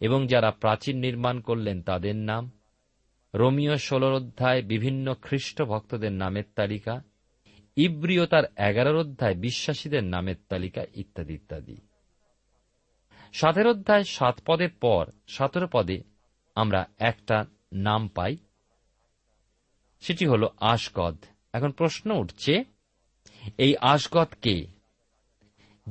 এবং 0.00 0.26
যারা 0.26 0.50
প্রাচীন 0.50 0.98
নির্মাণ 0.98 1.40
করলেন 1.40 1.82
তাদের 1.82 2.16
নাম। 2.16 2.50
রোমিও 3.34 3.76
ষোলোর 3.76 4.12
অধ্যায় 4.12 4.62
বিভিন্ন 4.62 5.14
খ্রিস্ট 5.22 5.62
ভক্তদের 5.62 6.12
নামের 6.12 6.44
তালিকা। 6.54 7.02
ইব্রিয় 7.76 8.26
তার 8.26 8.44
এগারোর 8.56 8.96
অধ্যায় 8.96 9.34
বিশ্বাসীদের 9.34 10.04
নামের 10.04 10.36
তালিকা 10.48 10.84
ইত্যাদি 10.94 11.34
ইত্যাদি। 11.34 11.76
সাতের 13.32 13.66
অধ্যায় 13.66 14.04
সাত 14.04 14.40
পদের 14.46 14.70
পর, 14.70 15.10
সতেরো 15.26 15.68
পদে 15.72 16.02
আমরা 16.54 16.86
একটা 16.98 17.44
নাম 17.72 18.08
পাই। 18.08 18.36
সেটি 20.00 20.26
হল 20.26 20.48
আশগদ। 20.60 21.16
এখন 21.52 21.70
প্রশ্ন 21.70 22.10
উঠছে, 22.10 22.64
এই 23.58 23.76
আশগদ 23.76 24.28
কে? 24.42 24.66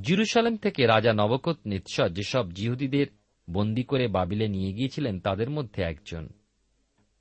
জিরুসালেম 0.02 0.58
থেকে 0.58 0.86
রাজা 0.86 1.14
নবকত 1.14 1.58
নিৎসর 1.66 2.10
যেসব 2.10 2.52
জিহুদীদের 2.52 3.08
বন্দি 3.50 3.84
করে 3.84 4.08
বাবিলে 4.08 4.48
নিয়ে 4.48 4.74
গিয়েছিলেন 4.74 5.20
তাদের 5.20 5.50
মধ্যে 5.50 5.84
একজন। 5.84 6.30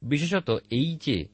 বিশেষত 0.02 0.50
এই 0.71 0.99
যে 1.07 1.28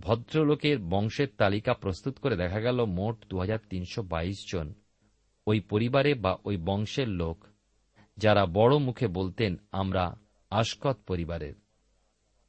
ভদ্রলোকের 0.00 0.78
বংশের 0.78 1.28
তালিকা 1.38 1.74
প্রস্তুত 1.74 2.18
করে 2.18 2.36
দেখা 2.36 2.60
গেল 2.60 2.84
মোট 2.84 3.24
দু 3.28 3.38
হাজার 3.38 3.58
তিনশো 3.70 4.02
বাইশ 4.02 4.52
জন 4.52 4.74
ওই 5.46 5.60
পরিবারে 5.60 6.14
বা 6.14 6.36
ওই 6.44 6.56
বংশের 6.56 7.08
লোক, 7.08 7.44
যারা 8.16 8.46
বড় 8.46 8.78
মুখে 8.78 9.08
বলতেন 9.08 9.56
আমরা 9.72 10.16
আশকত 10.50 10.96
পরিবারের। 11.06 11.54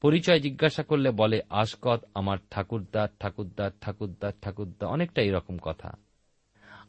পরিচয় 0.02 0.40
জিজ্ঞাসা 0.40 0.84
করলে 0.84 1.12
বলে, 1.12 1.42
আশকত, 1.50 2.06
আমার 2.14 2.38
ঠাকুরদার 2.52 3.10
ঠাকুরদার 3.20 3.72
ঠাকুরদার 3.82 4.32
ঠাকুরদা, 4.42 4.88
অনেকটা 4.88 5.22
এরকম 5.22 5.58
কথা। 5.58 5.98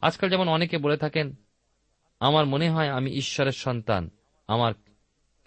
আজকাল 0.00 0.30
যেমন 0.30 0.48
অনেকে 0.48 0.78
বলে 0.78 0.96
থাকেন, 0.96 1.34
আমার 2.20 2.46
মনে 2.46 2.70
হয় 2.70 2.88
আমি 2.88 3.10
ঈশ্বরের 3.10 3.52
সন্তান। 3.52 4.10
আমার, 4.52 4.72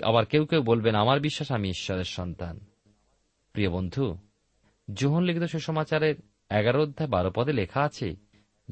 আবার 0.04 0.26
কেউ 0.26 0.46
কেউ 0.46 0.64
বলবেন, 0.64 0.96
আমার 0.96 1.20
বিশ্বাস 1.20 1.52
আমি 1.52 1.70
ঈশ্বরের 1.70 2.04
সন্তান। 2.04 2.60
প্রিয় 3.54 3.70
বন্ধু, 3.70 4.18
যোহন 4.94 5.24
লিখিত 5.24 5.44
সুসমাচারের 5.44 6.16
এগারো 6.50 6.84
অধ্যায় 6.84 7.10
বারো 7.10 7.32
পদে 7.36 7.54
লেখা 7.54 7.82
আছে, 7.82 8.16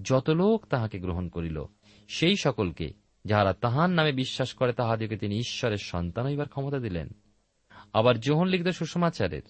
যত 0.01 0.29
লোক 0.29 0.65
তাহাকে 0.65 0.99
গ্রহণ 0.99 1.29
করিল, 1.29 1.63
সেই 2.07 2.35
সকলকে 2.35 2.93
যাহারা 3.25 3.53
তাহার 3.53 3.89
নামে 3.89 4.11
বিশ্বাস 4.11 4.53
করে 4.53 4.73
তাহাদিকে 4.73 5.17
তিনি 5.17 5.35
ঈশ্বরের 5.35 5.77
সন্তান 5.77 6.25
হইবার 6.25 6.47
ক্ষমতা 6.47 6.79
দিলেন। 6.79 7.09
আবার 7.93 8.19
যোহন 8.19 8.47
লিখিত 8.47 8.67
সুসমাচারের 8.67 9.41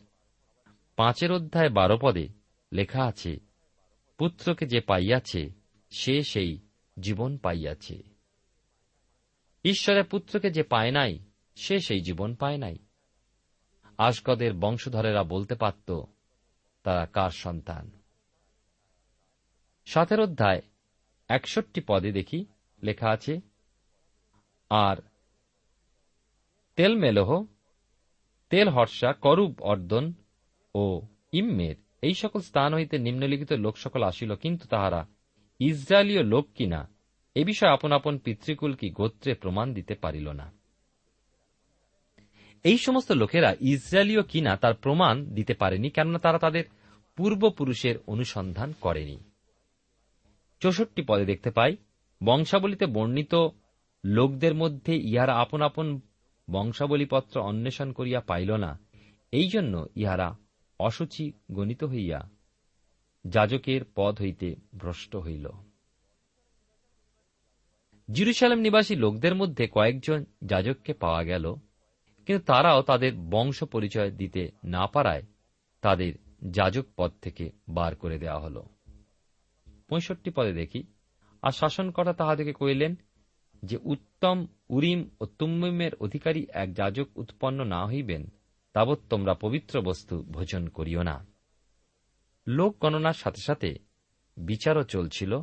পাঁচের 0.96 1.32
অধ্যায় 1.32 1.70
বারো 1.70 1.98
পদে 2.02 2.28
লেখা 2.74 3.06
আছে, 3.06 3.40
পুত্রকে 4.18 4.66
যে 4.66 4.82
পাইয়াছে, 4.82 5.50
সে 5.90 6.22
সেই 6.22 6.60
জীবন 7.00 7.38
পাইয়াছে। 7.38 8.13
ঈশ্বরের 9.64 10.04
পুত্রকে 10.04 10.52
যে 10.52 10.64
পায় 10.64 10.92
নাই, 10.92 11.20
সে 11.56 11.80
সেই 11.80 12.02
জীবন 12.02 12.36
পায় 12.36 12.58
নাই। 12.58 12.78
আশগদের 13.98 14.54
বংশধরেরা 14.54 15.24
বলতে 15.24 15.56
পারত, 15.56 16.02
তারা 16.84 17.06
কার 17.06 17.32
সন্তান? 17.32 17.92
সাতের 19.86 20.20
অধ্যায়, 20.20 20.62
একষট্টি 21.28 21.82
পদে 21.88 22.12
দেখি 22.12 22.46
লেখা 22.84 23.10
আছে, 23.10 23.42
আর 24.70 24.98
তেল 26.76 26.96
মেলহ 26.96 27.46
তেল 28.50 28.70
হর্ষা 28.70 29.14
করুব 29.14 29.56
অর্দন 29.60 30.14
ও 30.76 31.02
ইম্মের, 31.32 31.76
এই 32.02 32.14
সকল 32.14 32.40
স্থান 32.40 32.74
হইতে 32.74 32.98
নিম্নলিখিত 32.98 33.54
লোক 33.54 33.78
সকল 33.78 34.04
আসিল, 34.04 34.36
কিন্তু 34.36 34.68
তাহারা 34.68 35.08
ইসরায়েলীয় 35.60 36.24
লোক 36.24 36.48
কিনা 36.56 36.93
এ 37.36 37.44
বিষয়ে 37.46 37.74
আপন 37.76 37.92
আপন 37.92 38.18
পিতৃকুল 38.18 38.74
কি 38.76 38.90
গোত্রে 38.90 39.34
প্রমাণ 39.34 39.74
দিতে 39.74 39.96
পারিল 39.96 40.28
না। 40.32 40.48
এই 42.64 42.78
সমস্ত 42.78 43.12
লোকেরা 43.12 43.50
ইসরায়েলীয় 43.62 44.24
কিনা 44.24 44.56
তার 44.56 44.74
প্রমাণ 44.74 45.16
দিতে 45.26 45.54
পারেনি, 45.54 45.90
কেননা 45.90 46.20
তারা 46.20 46.38
তাদের 46.38 46.64
পূর্বপুরুষের 47.16 47.96
অনুসন্ধান 48.08 48.74
করেনি। 48.82 49.18
চৌষট্টি 50.62 51.02
পদে 51.08 51.26
দেখতে 51.26 51.50
পাই, 51.52 51.78
বংশাবলীতে 52.22 52.86
বর্ণিত 52.86 53.34
লোকদের 54.04 54.54
মধ্যে 54.56 54.94
ইহারা 54.96 55.34
আপন 55.36 55.62
আপন 55.62 55.88
বংশাবলীপত্র 56.48 57.36
অন্বেষণ 57.42 57.90
করিয়া 57.92 58.20
পাইল 58.20 58.52
না, 58.56 58.80
এই 59.32 59.48
জন্য 59.50 59.74
ইহারা 59.96 60.30
অসুচি 60.80 61.26
গণিত 61.52 61.84
হইয়া 61.84 62.20
যাজকের 63.26 63.82
পদ 63.96 64.14
হইতে 64.22 64.56
ভ্রষ্ট 64.78 65.16
হইল। 65.16 65.46
জিরুসালাম 68.10 68.60
নিবাসী 68.60 68.96
লোকদের 68.96 69.36
মধ্যে 69.36 69.68
কয়েকজন 69.68 70.26
যাজককে 70.44 70.94
পাওয়া 70.94 71.24
গেল, 71.24 71.56
কিন্তু 72.26 72.44
তারাও 72.46 72.82
তাদের 72.82 73.16
বংশ 73.16 73.64
পরিচয় 73.64 74.12
দিতে 74.12 74.52
না 74.64 74.88
পারায় 74.88 75.24
তাদের 75.82 76.14
যাজক 76.52 76.86
পদ 76.98 77.12
থেকে 77.22 77.52
বার 77.70 77.96
করে 77.96 78.20
দেওয়া 78.20 78.40
হল। 78.40 78.64
পঁয়ষট্টি 79.90 80.30
পদে 80.30 80.54
দেখি, 80.54 80.84
আর 81.42 81.52
শাসনকর্তা 81.52 82.14
তাহাদেরকে 82.14 82.54
কইলেন 82.54 82.96
যে, 83.64 83.78
উত্তম 83.84 84.48
উরিম 84.70 85.10
ও 85.22 85.26
তুম্মিমের 85.26 85.96
অধিকারী 85.96 86.48
এক 86.54 86.74
যাজক 86.74 87.08
উৎপন্ন 87.16 87.64
না 87.64 87.86
হইবেন, 87.86 88.32
তাবৎ 88.74 89.00
তোমরা 89.10 89.34
পবিত্র 89.34 89.82
বস্তু 89.82 90.24
ভোজন 90.24 90.68
করিও 90.68 91.04
না। 91.04 91.26
লোক 92.48 92.76
গণনার 92.82 93.14
সাথে 93.14 93.42
সাথে 93.46 93.76
বিচারও 94.38 94.84
চলছিল। 94.84 95.42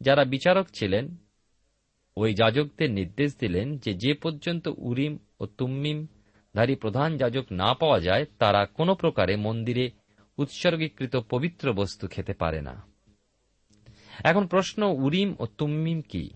যারা 0.00 0.24
বিচারক 0.24 0.66
ছিলেন 0.74 1.16
ওই 2.16 2.34
যাজকদের 2.34 2.90
নির্দেশ 2.90 3.36
দিলেন 3.38 3.78
যে 3.78 3.94
যে 3.94 4.14
পর্যন্ত 4.14 4.70
উরিম 4.78 5.18
ও 5.40 5.46
তুম্মিম 5.46 6.06
ধারী 6.54 6.74
প্রধান 6.74 7.16
যাজক 7.16 7.44
না 7.50 7.74
পাওয়া 7.74 8.00
যায়, 8.00 8.24
তারা 8.38 8.66
কোনো 8.66 8.94
প্রকারে 8.94 9.36
মন্দিরে 9.36 9.90
উৎসর্গীকৃত 10.38 11.16
পবিত্র 11.16 11.72
বস্তু 11.72 12.08
খেতে 12.08 12.32
পারে 12.32 12.60
না। 12.60 12.82
এখন 14.24 14.46
প্রশ্ন, 14.46 14.82
উরিম 14.82 15.34
ও 15.38 15.46
তুম্মিম 15.46 16.00
কি? 16.00 16.30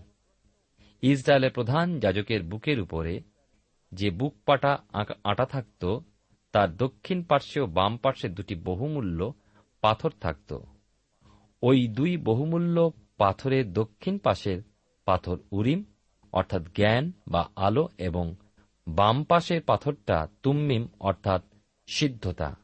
ইসরায়েলের 1.01 1.51
প্রধান 1.51 1.99
যাজকের 1.99 2.43
বুকের 2.43 2.79
উপরে 2.79 3.21
যে 3.91 4.09
বুক 4.09 4.35
পাটা 4.45 4.77
আটা 5.23 5.45
থাকত, 5.45 5.97
তার 6.51 6.75
দক্ষিণ 6.75 7.23
পার্শ্বে 7.23 7.61
ও 7.61 7.65
বাম 7.65 7.97
পার্শ্বে 7.97 8.29
দুটি 8.29 8.55
বহুমূল্য 8.55 9.33
পাথর 9.81 10.11
থাকত। 10.21 10.57
ওই 11.61 11.87
দুই 11.87 12.17
বহুমূল্য 12.17 12.91
পাথরের 13.17 13.73
দক্ষিণ 13.73 14.17
পাশের 14.17 14.70
পাথর 15.05 15.37
উরিম, 15.51 15.83
অর্থাৎ 16.31 16.61
জ্ঞান 16.61 17.11
বা 17.27 17.49
আলো, 17.55 17.89
এবং 17.97 18.35
বাম 18.87 19.23
পাশের 19.23 19.61
পাথরটা 19.61 20.27
তুম্মিম, 20.43 20.87
অর্থাৎ 20.99 21.41
সিদ্ধতা। 21.87 22.55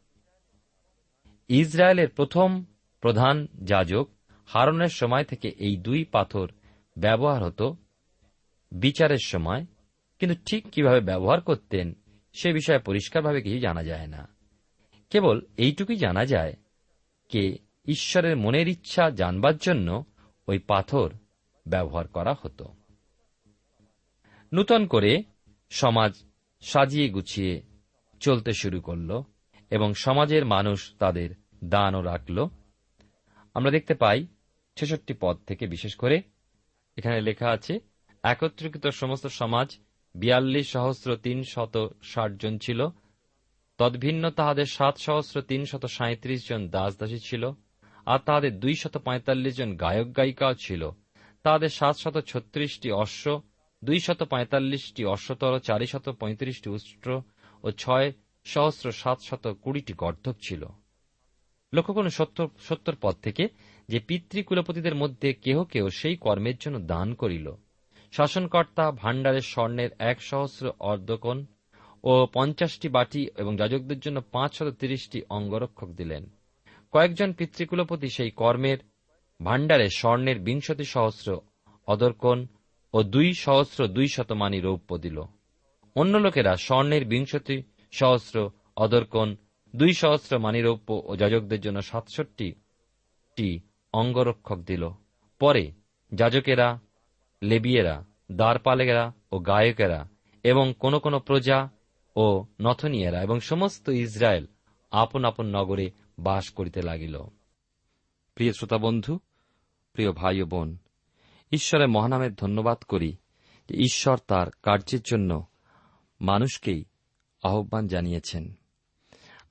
ইসরায়েলের 1.47 2.09
প্রথম 2.09 2.65
প্রধান 3.01 3.47
যাজক 3.63 4.09
হারনের 4.45 4.89
সময় 4.89 5.23
থেকে 5.23 5.49
এই 5.49 5.77
দুই 5.77 6.03
পাথর 6.03 6.49
ব্যবহার 6.97 7.43
হতো 7.43 7.75
বিচারের 8.71 9.21
সময়, 9.25 9.65
কিন্তু 10.19 10.35
ঠিক 10.51 10.65
কীভাবে 10.71 10.99
ব্যবহার 10.99 11.41
করতেন 11.41 11.93
সে 12.33 12.53
বিষয়ে 12.53 12.79
পরিষ্কারভাবে 12.79 13.41
কিছু 13.41 13.59
জানা 13.59 13.83
যায় 13.83 14.07
না। 14.07 14.27
কেবল 15.09 15.41
এইটুকুই 15.57 15.95
জানা 15.95 16.25
যায় 16.25 16.53
কে 17.29 17.57
ঈশ্বরের 17.85 18.37
মনের 18.37 18.67
ইচ্ছা 18.67 19.09
জানবার 19.09 19.57
জন্য 19.57 20.03
ওই 20.47 20.59
পাথর 20.59 21.09
ব্যবহার 21.69 22.07
করা 22.07 22.35
হতো। 22.41 22.65
নূতন 24.53 24.87
করে 24.87 25.23
সমাজ 25.69 26.13
সাজিয়ে 26.61 27.09
গুছিয়ে 27.09 27.61
চলতে 28.19 28.53
শুরু 28.53 28.81
করল 28.81 29.21
এবং 29.69 29.93
সমাজের 29.93 30.45
মানুষ 30.45 30.93
তাদের 30.99 31.29
দানও 31.63 32.01
রাখল। 32.01 32.45
আমরা 33.53 33.71
দেখতে 33.71 33.93
পাই 33.93 34.27
ছেষট্টি 34.75 35.13
পদ 35.21 35.37
থেকে 35.47 35.67
বিশেষ 35.67 35.95
করে 35.95 36.21
এখানে 36.97 37.21
লেখা 37.21 37.49
আছে 37.49 37.79
একত্রিত 38.23 38.87
সমস্ত 38.87 39.27
সমাজ 39.27 39.77
বিয়াল্লিশ 40.15 40.71
সহস্র 40.71 41.15
তিন 41.15 41.43
শত 41.43 41.95
ষাট 42.03 42.31
জন 42.31 42.57
ছিল। 42.57 42.87
তদ্ভিন্ন 43.77 44.29
তাহাদের 44.29 44.65
সাত 44.65 44.97
সহস্র 44.97 45.41
তিন 45.41 45.65
শত 45.65 45.85
সাঁত্রিশ 45.85 46.49
জন 46.49 46.69
দাস 46.69 46.97
দাসী 46.97 47.17
ছিল, 47.25 47.51
আর 48.05 48.19
তাহাদের 48.19 48.59
দুই 48.59 48.73
শত 48.73 48.97
পঁয়তাল্লিশ 48.97 49.57
জন 49.57 49.75
গায়ক 49.75 50.17
গায়িকাও 50.17 50.53
ছিল। 50.53 50.89
তাহাদের 51.43 51.69
সাত 51.69 51.95
শত 51.97 52.17
ছত্রিশটি 52.17 52.91
অশ্ব 52.91 53.41
দুই 53.83 53.99
শত 53.99 54.23
পঁয়তাল্লিশটি 54.23 55.05
অশ্বতর 55.05 55.59
চারি 55.59 55.87
শত 55.87 56.09
পঁয়ত্রিশটি 56.09 56.69
উষ্ট্র 56.69 57.21
ও 57.63 57.71
ছয় 57.71 58.11
সহস্র 58.45 58.91
সাত 58.91 59.17
শত 59.21 59.55
কুড়িটি 59.61 59.93
গর্ধক 59.93 60.35
ছিল। 60.41 60.65
লক্ষ্য 61.73 61.93
করুন, 61.93 62.09
সত্তর 62.59 62.95
পদ 63.01 63.15
থেকে 63.21 63.47
যে 63.89 63.99
পিতৃকুলপতিদের 63.99 64.95
মধ্যে 64.95 65.33
কেহ 65.33 65.63
কেহ 65.63 65.89
সেই 65.89 66.15
কর্মের 66.15 66.57
জন্য 66.59 66.79
দান 66.79 67.13
করিল। 67.13 67.51
শাসনকর্তা, 68.11 68.91
ভাণ্ডারের 68.91 69.41
স্বর্ণের 69.41 69.89
এক 69.99 70.21
সহস্র 70.21 70.71
অর্ধকোণ 70.79 71.45
ও 72.03 72.11
ও 72.11 72.27
পঞ্চাশটি 72.33 72.89
বাটি 72.89 73.29
এবং 73.37 73.57
যাজকদের 73.57 73.99
জন্য 73.99 74.21
পাঁচশত 74.31 74.69
তিরিশটি 74.79 75.21
অঙ্গরক্ষক 75.29 75.89
দিলেন। 75.89 76.23
কয়েকজন 76.91 77.33
পিতৃকুলপতি 77.33 78.09
সেই 78.09 78.31
কর্মের 78.31 78.77
ভাণ্ডারে 79.41 79.89
স্বর্ণের 79.89 80.39
বিংশতি 80.39 80.83
সহস্র 80.83 81.39
অদর্কন 81.87 82.47
ও 82.93 83.03
দুই 83.03 83.33
সহস্র 83.33 83.87
দুই 83.87 84.07
শতমানী 84.07 84.59
রৌপ্য 84.59 84.97
দিল। 84.97 85.21
অন্য 85.95 86.17
লোকেরা 86.17 86.55
স্বর্ণের 86.55 87.05
বিংশতি 87.05 87.63
সহস্র 87.91 88.49
অদর্কন 88.75 89.35
দুই 89.75 89.93
সহস্র 89.93 90.39
মানিরৌপ্য 90.39 91.01
ও 91.05 91.15
যাজকদের 91.15 91.61
জন্য 91.61 91.81
সাতষট্টি 91.81 92.53
টি 93.35 93.59
অঙ্গরক্ষক 93.93 94.57
দিল। 94.57 94.89
পরে 95.39 95.71
যাজকেরা, 96.13 96.79
লেবিয়েরা 97.43 98.05
দ্বারপালেরা 98.31 99.11
ও 99.31 99.39
গায়কেরা 99.39 100.09
এবং 100.43 100.73
কোন 100.79 100.99
কোন 100.99 101.19
প্রজা 101.19 101.69
ও 102.15 102.45
নথনিয়েরা 102.61 103.21
এবং 103.21 103.39
সমস্ত 103.39 103.89
ইসরায়েল 103.89 104.45
আপন 104.91 105.25
আপন 105.25 105.45
নগরে 105.55 105.91
বাস 106.19 106.49
করিতে 106.49 106.81
লাগিল। 106.81 107.21
প্রিয় 108.35 108.53
শ্রোতা 108.53 108.77
বন্ধু 108.77 109.19
প্রিয় 109.97 110.11
ভাই 110.11 110.41
ও 110.41 110.45
বোন 110.45 110.77
ঈশ্বরের 111.51 111.87
মহানামের 111.87 112.33
ধন্যবাদ 112.33 112.77
করি 112.77 113.15
যে 113.69 113.75
ঈশ্বর 113.75 114.17
তার 114.27 114.47
কার্যের 114.63 114.99
জন্য 115.01 115.45
মানুষকেই 116.21 116.85
আহ্বান 117.43 117.87
জানিয়েছেন। 117.87 118.53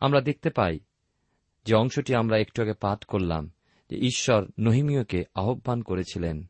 আমরা 0.00 0.20
দেখতে 0.20 0.50
পাই 0.50 0.80
যে 1.64 1.74
অংশটি 1.74 2.14
আমরা 2.14 2.38
একটু 2.38 2.62
আগে 2.62 2.72
পাঠ 2.72 3.04
করলাম 3.04 3.50
যে 3.90 3.96
ঈশ্বর 3.96 4.46
নহিমীয়কে 4.60 5.24
আহ্বান 5.34 5.82
করেছিলেন 5.82 6.46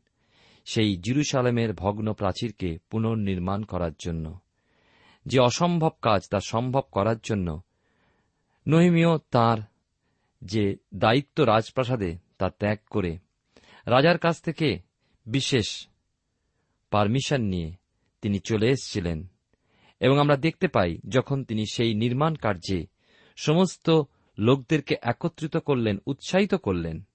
সেই 0.65 0.97
জিরুসালেমের 0.97 1.73
ভগ্ন 1.73 2.13
প্রাচীরকে 2.13 2.77
পুনর্নির্মাণ 2.89 3.63
করার 3.63 3.91
জন্য। 3.99 4.39
যে 5.25 5.39
অসম্ভব 5.39 5.91
কাজ 6.01 6.29
তা 6.29 6.39
সম্ভব 6.39 6.81
করার 6.91 7.15
জন্য 7.23 7.61
নহিমীয় 8.67 9.17
তার 9.17 9.57
যে 10.41 10.77
দায়িত্ব 10.95 11.43
রাজপ্রাসাদে 11.43 12.17
তা 12.37 12.49
ত্যাগ 12.49 12.77
করে 12.89 13.26
রাজার 13.87 14.17
কাছ 14.17 14.41
থেকে 14.41 14.79
বিশেষ 15.25 15.87
পারমিশন 16.91 17.41
নিয়ে 17.41 17.71
তিনি 18.21 18.39
চলে 18.39 18.69
এসেছিলেন। 18.69 19.27
এবং 19.99 20.19
আমরা 20.19 20.37
দেখতে 20.37 20.67
পাই, 20.67 20.97
যখন 21.09 21.43
তিনি 21.43 21.65
সেই 21.65 21.93
নির্মাণ 21.93 22.35
কার্যে 22.35 22.87
সমস্ত 23.35 24.01
লোকদেরকে 24.37 24.95
একত্রিত 25.01 25.57
করলেন, 25.57 25.97
উৎসাহিত 26.05 26.55
করলেন, 26.55 27.07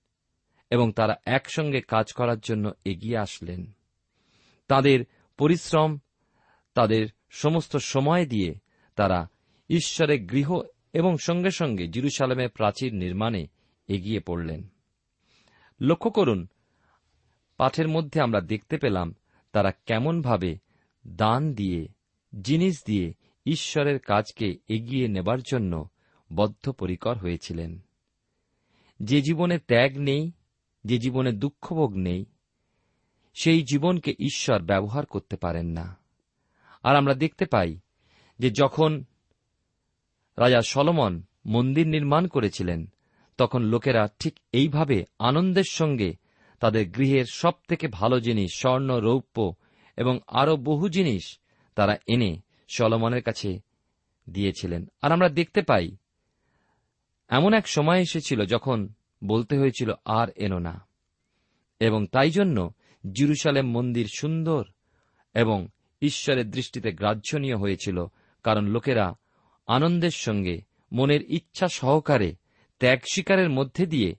এবং 0.70 0.92
তারা 0.92 1.16
একসঙ্গে 1.26 1.80
কাজ 1.80 2.12
করার 2.12 2.40
জন্য 2.40 2.72
এগিয়ে 2.84 3.18
আসলেন। 3.18 3.72
তাদের 4.68 5.04
পরিশ্রম, 5.38 5.98
তাদের 6.74 7.06
সমস্ত 7.30 7.76
সময় 7.76 8.26
দিয়ে 8.26 8.54
তারা 8.96 9.28
ঈশ্বরের 9.70 10.20
গৃহ 10.24 10.60
এবং 10.92 11.16
সঙ্গে 11.16 11.50
সঙ্গে 11.50 11.86
জিরুসালামের 11.86 12.48
প্রাচীর 12.48 12.94
নির্মাণে 12.94 13.46
এগিয়ে 13.88 14.20
পড়লেন। 14.20 14.68
লক্ষ্য 15.80 16.10
করুন 16.10 16.48
পাঠের 17.62 17.88
মধ্যে 17.88 18.20
আমরা 18.20 18.40
দেখতে 18.40 18.78
পেলাম 18.78 19.14
তারা 19.52 19.72
কেমনভাবে 19.86 20.58
দান 21.06 21.54
দিয়ে, 21.54 21.88
জিনিস 22.42 22.82
দিয়ে 22.86 23.14
ঈশ্বরের 23.46 23.98
কাজকে 23.98 24.58
এগিয়ে 24.68 25.08
নেবার 25.08 25.38
জন্য 25.42 25.88
বদ্ধপরিকর 26.34 27.18
হয়েছিলেন। 27.18 27.78
যে 29.00 29.22
জীবনে 29.22 29.58
ত্যাগ 29.58 29.98
নেই, 29.98 30.32
যে 30.84 30.98
জীবনে 30.98 31.32
দুঃখভোগ 31.32 31.96
নেই, 31.96 32.24
সেই 33.34 33.62
জীবনকে 33.62 34.14
ঈশ্বর 34.18 34.62
ব্যবহার 34.62 35.06
করতে 35.06 35.36
পারেন 35.36 35.66
না। 35.66 35.96
আর 36.82 36.96
আমরা 36.96 37.14
দেখতে 37.14 37.44
পাই 37.44 37.78
যে 38.38 38.50
যখন 38.50 39.04
রাজা 40.38 40.60
সলমন 40.62 41.22
মন্দির 41.46 41.88
নির্মাণ 41.88 42.26
করেছিলেন, 42.26 42.86
তখন 43.38 43.62
লোকেরা 43.62 44.08
ঠিক 44.18 44.40
এইভাবে 44.52 45.04
আনন্দের 45.18 45.64
সঙ্গে 45.70 46.21
তাদের 46.62 46.90
গৃহের 46.90 47.24
সব 47.24 47.52
থেকে 47.68 47.88
ভালো 47.88 48.20
জিনিস 48.20 48.54
স্বর্ণ, 48.54 49.00
রৌপ্য 49.00 49.54
এবং 49.96 50.18
আরও 50.26 50.56
বহু 50.56 50.88
জিনিস 50.88 51.38
তারা 51.74 51.96
এনে 52.06 52.36
সলমনের 52.68 53.22
কাছে 53.22 53.60
দিয়েছিলেন। 54.30 54.86
আর 55.02 55.12
আমরা 55.12 55.28
দেখতে 55.28 55.62
পাই, 55.62 55.96
এমন 57.28 57.54
এক 57.54 57.68
সময় 57.68 58.00
এসেছিল 58.00 58.44
যখন 58.44 58.88
বলতে 59.24 59.58
হয়েছিল, 59.58 59.92
আর 60.04 60.28
এনো 60.36 60.58
না। 60.58 60.86
এবং 61.80 62.06
তাই 62.06 62.30
জন্য 62.30 62.72
জিরুসালেম 63.12 63.70
মন্দির 63.70 64.06
সুন্দর 64.18 64.64
এবং 65.34 65.68
ঈশ্বরের 66.02 66.50
দৃষ্টিতে 66.50 66.92
গ্রাহ্যনীয় 66.92 67.56
হয়েছিল, 67.56 68.06
কারণ 68.42 68.64
লোকেরা 68.64 69.14
আনন্দের 69.66 70.10
সঙ্গে 70.10 70.60
মনের 70.92 71.20
ইচ্ছা 71.22 71.68
সহকারে 71.68 72.34
ত্যাগ 72.78 72.98
শিকারের 73.12 73.50
মধ্যে 73.50 73.86
দিয়ে 73.86 74.14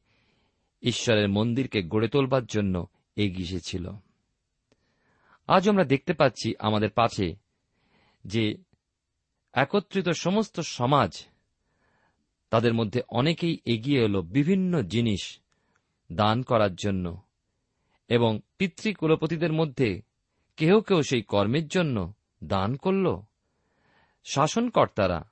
ঈশ্বরের 0.84 1.30
মন্দিরকে 1.30 1.84
গড়ে 1.84 2.08
তোলবার 2.08 2.46
জন্য 2.46 2.88
এগিয়ে 3.16 3.48
এসেছিল। 3.48 3.92
আজ 5.48 5.70
আমরা 5.70 5.84
দেখতে 5.84 6.14
পাচ্ছি 6.14 6.54
আমাদের 6.60 6.90
পাশে 6.90 7.36
যে 8.26 8.58
একত্রিত 9.54 10.10
সমস্ত 10.10 10.60
সমাজ 10.60 11.26
তাদের 12.50 12.74
মধ্যে 12.74 13.02
অনেকেই 13.10 13.60
এগিয়ে 13.66 14.04
এলো 14.04 14.22
বিভিন্ন 14.22 14.82
জিনিস 14.82 15.40
দান 16.12 16.44
করার 16.44 16.76
জন্য 16.76 17.22
এবং 18.08 18.40
পিতৃকুলপতিদের 18.58 19.54
মধ্যে 19.54 20.02
কেউ 20.58 20.82
কেউ 20.82 21.02
সেই 21.02 21.22
কর্মের 21.22 21.68
জন্য 21.68 22.14
দান 22.44 22.76
করল। 22.76 23.22
শাসনকর্তারা, 24.26 25.32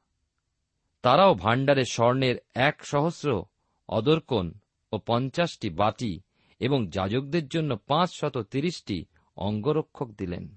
তারাও 1.01 1.33
ভাণ্ডারে 1.33 1.83
স্বর্ণের 1.91 2.35
এক 2.53 2.85
সহস্র 2.85 3.45
অদর্কন 3.89 4.53
ও 4.91 4.97
পঞ্চাশটি 4.97 5.69
বাটি 5.69 6.19
এবং 6.59 6.87
যাজকদের 6.87 7.47
জন্য 7.47 7.77
পাঁচ 7.77 8.09
শত 8.13 8.37
তিরিশটি 8.37 9.05
অঙ্গরক্ষক 9.35 10.11
দিলেন। 10.11 10.55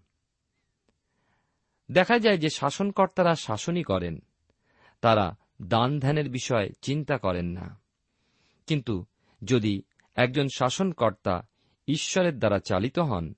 দেখা 1.91 2.19
যায় 2.19 2.39
যে 2.39 2.49
শাসনকর্তারা 2.49 3.35
শাসনই 3.35 3.83
করেন, 3.83 4.23
তারা 5.01 5.37
দান 5.63 6.01
ধ্যানের 6.01 6.31
বিষয়ে 6.31 6.71
চিন্তা 6.83 7.19
করেন 7.19 7.47
না। 7.47 7.81
কিন্তু 8.67 9.05
যদি 9.45 9.83
একজন 10.15 10.47
শাসনকর্তা 10.55 11.43
ঈশ্বরের 11.89 12.39
দ্বারা 12.39 12.59
চালিত 12.59 12.99
হন, 12.99 13.35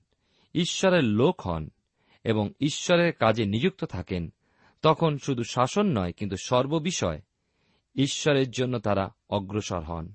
ঈশ্বরের 0.53 1.03
লোক 1.03 1.47
হন 1.47 1.69
এবং 2.23 2.53
ঈশ্বরের 2.59 3.13
কাজে 3.13 3.45
নিযুক্ত 3.45 3.83
থাকেন, 3.83 4.33
তখন 4.81 5.17
শুধু 5.17 5.43
শাসন 5.43 5.97
নয়, 5.97 6.11
কিন্তু 6.11 6.35
সর্ববিষয় 6.43 7.21
ঈশ্বরের 7.95 8.51
জন্য 8.51 8.79
তারা 8.79 9.15
অগ্রসর 9.29 9.81
হন। 9.81 10.13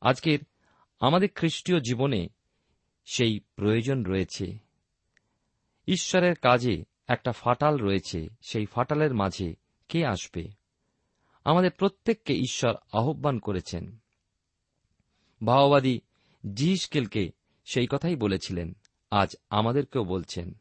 আজকের 0.00 0.38
আমাদের 1.00 1.28
খ্রিস্টীয় 1.34 1.80
জীবনে 1.80 2.28
সেই 3.06 3.40
প্রয়োজন 3.56 4.02
রয়েছে। 4.02 4.58
ঈশ্বরের 5.86 6.34
কাজে 6.34 6.84
একটা 7.06 7.32
ফাটাল 7.32 7.76
রয়েছে, 7.76 8.28
সেই 8.42 8.66
ফাটালের 8.66 9.14
মাঝে 9.14 9.54
কে 9.88 10.06
আসবে? 10.06 10.48
আমাদের 11.44 11.70
প্রত্যেককে 11.70 12.34
ঈশ্বর 12.34 12.74
আহ্বান 12.92 13.38
করেছেন। 13.38 13.98
ভাওবাদী 15.44 16.00
জিহিসকেলকে 16.54 17.30
সেই 17.64 17.86
কথাই 17.90 18.16
বলেছিলেন, 18.16 18.76
আজ 19.10 19.36
আমাদেরকেও 19.50 20.04
বলছেন। 20.04 20.54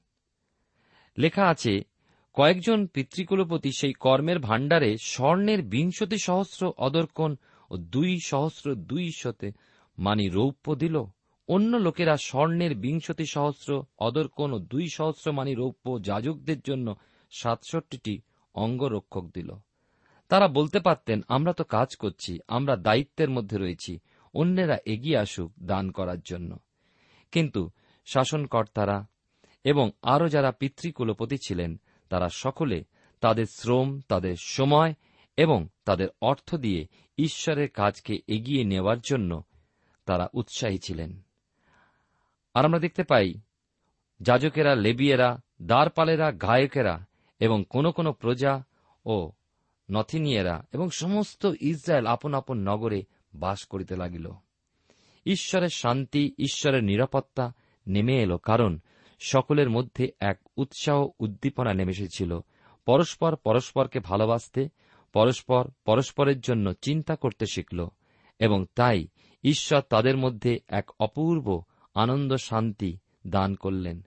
লেখা 1.17 1.48
আছে, 1.48 1.82
কয়েকজন 2.34 2.88
পিতৃকুলপতি 2.88 3.71
সেই 3.71 3.93
কর্মের 3.93 4.39
ভাণ্ডারে 4.39 4.98
স্বর্ণের 4.98 5.62
বিংশতি 5.62 6.17
সহস্র 6.17 6.74
অদর্কন 6.78 7.38
ও 7.69 7.78
দুই 7.78 8.19
সহস্র 8.19 8.75
দুই 8.75 9.12
শতে 9.15 9.51
মানি 9.97 10.30
রৌপ্য 10.30 10.75
দিল। 10.75 11.04
অন্য 11.47 11.78
লোকেরা 11.78 12.17
স্বর্ণের 12.17 12.75
বিংশতি 12.75 13.25
সহস্র 13.25 13.84
অদর্কন 13.97 14.54
ও 14.54 14.60
দুই 14.60 14.89
সহস্র 14.89 15.32
মানি 15.32 15.54
রৌপ্য 15.54 16.01
যাজকদের 16.01 16.60
জন্য 16.60 16.95
সাতষট্টিটি 17.32 18.21
অঙ্গরক্ষক 18.54 19.25
দিল। 19.34 19.51
তারা 20.30 20.47
বলতে 20.47 20.80
পারতেন, 20.80 21.21
আমরা 21.28 21.54
তো 21.54 21.63
কাজ 21.63 21.95
করছি, 21.95 22.39
আমরা 22.47 22.75
দায়িত্বের 22.75 23.30
মধ্যে 23.30 23.58
রয়েছি, 23.58 23.99
অন্যেরা 24.34 24.78
এগিয়ে 24.86 25.17
আসুক 25.17 25.51
দান 25.63 25.91
করার 25.91 26.21
জন্য। 26.21 26.58
কিন্তু 27.32 27.69
শাসনকর্তারা 28.06 29.08
এবং 29.63 29.91
আরও 30.01 30.28
যারা 30.28 30.51
পিতৃকুলপতি 30.51 31.38
ছিলেন, 31.47 31.80
তারা 32.10 32.30
সকলে 32.30 32.84
তাদের 33.19 33.45
শ্রম, 33.45 34.01
তাদের 34.08 34.36
সময় 34.39 34.93
এবং 35.38 35.67
তাদের 35.86 36.08
অর্থ 36.21 36.56
দিয়ে 36.56 36.88
ঈশ্বরের 37.17 37.69
কাজকে 37.69 38.19
এগিয়ে 38.28 38.63
নেওয়ার 38.63 38.98
জন্য 39.00 39.43
তারা 40.06 40.30
উৎসাহী 40.34 40.78
ছিলেন। 40.78 41.21
আর 42.54 42.65
আমরা 42.65 42.80
দেখতে 42.80 43.04
পাই, 43.04 43.34
যাজকেরা, 44.21 44.76
লেবিয়েরা, 44.76 45.39
দ্বারপালেরা, 45.62 46.32
গায়কেরা 46.32 47.06
এবং 47.39 47.63
কোন 47.69 47.91
কোন 47.91 48.12
প্রজা 48.12 48.63
ও 49.06 49.32
নথিনিয়েরা 49.91 50.67
এবং 50.71 50.89
সমস্ত 50.89 51.45
ইসরায়েল 51.62 52.06
আপন 52.06 52.34
আপন 52.34 52.69
নগরে 52.69 53.04
বাস 53.34 53.65
করিতে 53.65 53.95
লাগিল। 53.95 54.32
ঈশ্বরের 55.26 55.69
শান্তি, 55.69 56.34
ঈশ্বরের 56.38 56.84
নিরাপত্তা 56.84 57.54
নেমে 57.88 58.21
এলো 58.21 58.38
কারণ 58.38 58.80
সকলের 59.19 59.69
মধ্যে 59.69 60.12
এক 60.19 60.39
উৎসাহ 60.58 61.08
উদ্দীপনা 61.19 61.74
নেমে 61.74 61.91
এসেছিল। 61.91 62.39
পরস্পর 62.86 63.36
পরস্পরকে 63.36 64.00
ভালোবাসতে 64.00 64.69
পরস্পর 65.15 65.67
পরস্পরের 65.86 66.39
জন্য 66.39 66.73
চিন্তা 66.82 67.15
করতে 67.15 67.45
শিখল, 67.45 67.88
এবং 68.39 68.65
তাই 68.75 69.08
ঈশ্বর 69.43 69.82
তাদের 69.82 70.17
মধ্যে 70.17 70.60
এক 70.67 70.91
অপূর্ব 70.99 71.62
আনন্দ 71.93 72.34
শান্তি 72.34 72.97
দান 73.28 73.56
করলেন। 73.56 74.01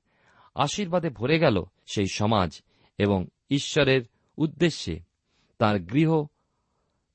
আশীর্বাদে 0.55 1.11
ভরে 1.11 1.39
গেল 1.39 1.63
সেই 1.87 2.07
সমাজ 2.15 2.63
এবং 2.99 3.27
ঈশ্বরের 3.51 4.03
উদ্দেশ্যে 4.39 5.01
তার 5.59 5.81
গৃহ 5.81 6.25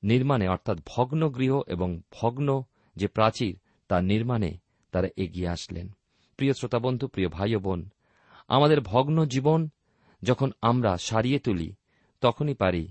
নির্মাণে, 0.02 0.48
অর্থাৎ 0.48 0.78
ভগ্ন 0.96 1.28
গৃহ 1.28 1.60
এবং 1.66 2.00
ভগ্ন 2.22 2.62
যে 2.96 3.06
প্রাচীর, 3.06 3.58
তার 3.88 4.04
নির্মাণে 4.04 4.58
তারা 4.90 5.08
এগিয়ে 5.16 5.48
আসলেন। 5.48 5.88
প্রিয় 6.36 6.52
শ্রোতাবন্ধু, 6.52 7.06
প্রিয় 7.08 7.28
ভাই 7.28 7.56
বোন, 7.56 7.88
আমাদের 8.48 8.80
ভগ্ন 8.80 9.24
জীবন 9.24 9.68
যখন 10.22 10.50
আমরা 10.62 10.96
সারিয়ে 10.96 11.38
তুলি, 11.38 11.74
তখনই 12.20 12.54
পারি 12.54 12.88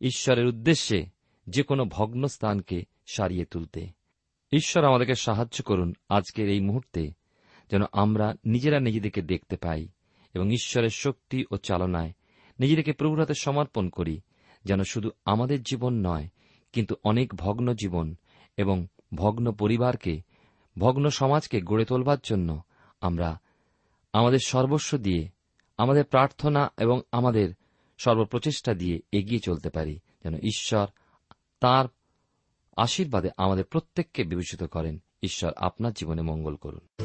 ঈশ্বরের 0.00 0.46
উদ্দেশ্যে 0.46 1.06
যে 1.46 1.62
কোনো 1.62 1.84
ভগ্ন 1.84 2.26
স্থানকে 2.26 2.84
সারিয়ে 3.06 3.44
তুলতে। 3.44 3.86
ঈশ্বর 4.52 4.84
আমাদেরকে 4.84 5.14
সাহায্য 5.14 5.62
করুন 5.64 5.94
আজকের 6.08 6.48
এই 6.48 6.60
মুহূর্তে, 6.60 7.12
যেন 7.70 7.82
আমরা 7.92 8.34
নিজেরা 8.44 8.80
নিজেদেরকে 8.80 9.22
দেখতে 9.22 9.56
পাই 9.56 9.88
এবং 10.34 10.50
ঈশ্বরের 10.50 10.90
শক্তি 10.90 11.44
ও 11.50 11.56
চালনায় 11.56 12.12
নিজেদেরকে 12.60 12.92
প্রভুর 12.92 13.20
হাতে 13.20 13.34
সমর্পণ 13.34 13.88
করি, 13.88 14.20
যেন 14.64 14.82
শুধু 14.82 15.10
আমাদের 15.24 15.62
জীবন 15.62 16.06
নয়, 16.06 16.28
কিন্তু 16.72 16.94
অনেক 17.04 17.34
ভগ্ন 17.34 17.74
জীবন 17.74 18.16
এবং 18.56 18.86
ভগ্ন 19.14 19.52
পরিবারকে, 19.52 20.22
ভগ্ন 20.78 21.08
সমাজকে 21.08 21.60
গড়ে 21.60 21.84
তোলবার 21.84 22.18
জন্য 22.24 22.62
আমরা 23.00 23.40
আমাদের 24.12 24.38
সর্বস্ব 24.46 24.98
দিয়ে, 24.98 25.28
আমাদের 25.78 26.04
প্রার্থনা 26.04 26.72
এবং 26.78 27.00
আমাদের 27.12 27.54
সর্বপ্রচেষ্টা 27.98 28.74
দিয়ে 28.74 29.00
এগিয়ে 29.12 29.40
চলতে 29.40 29.70
পারি, 29.70 29.98
যেন 30.22 30.34
ঈশ্বর 30.34 30.86
তার 31.60 31.86
আশীর্বাদে 32.76 33.30
আমাদের 33.36 33.64
প্রত্যেককে 33.64 34.24
বিবেচিত 34.24 34.62
করেন। 34.62 35.02
ঈশ্বর 35.22 35.52
আপনার 35.56 35.92
জীবনে 35.92 36.22
মঙ্গল 36.22 36.56
করুন। 36.56 37.04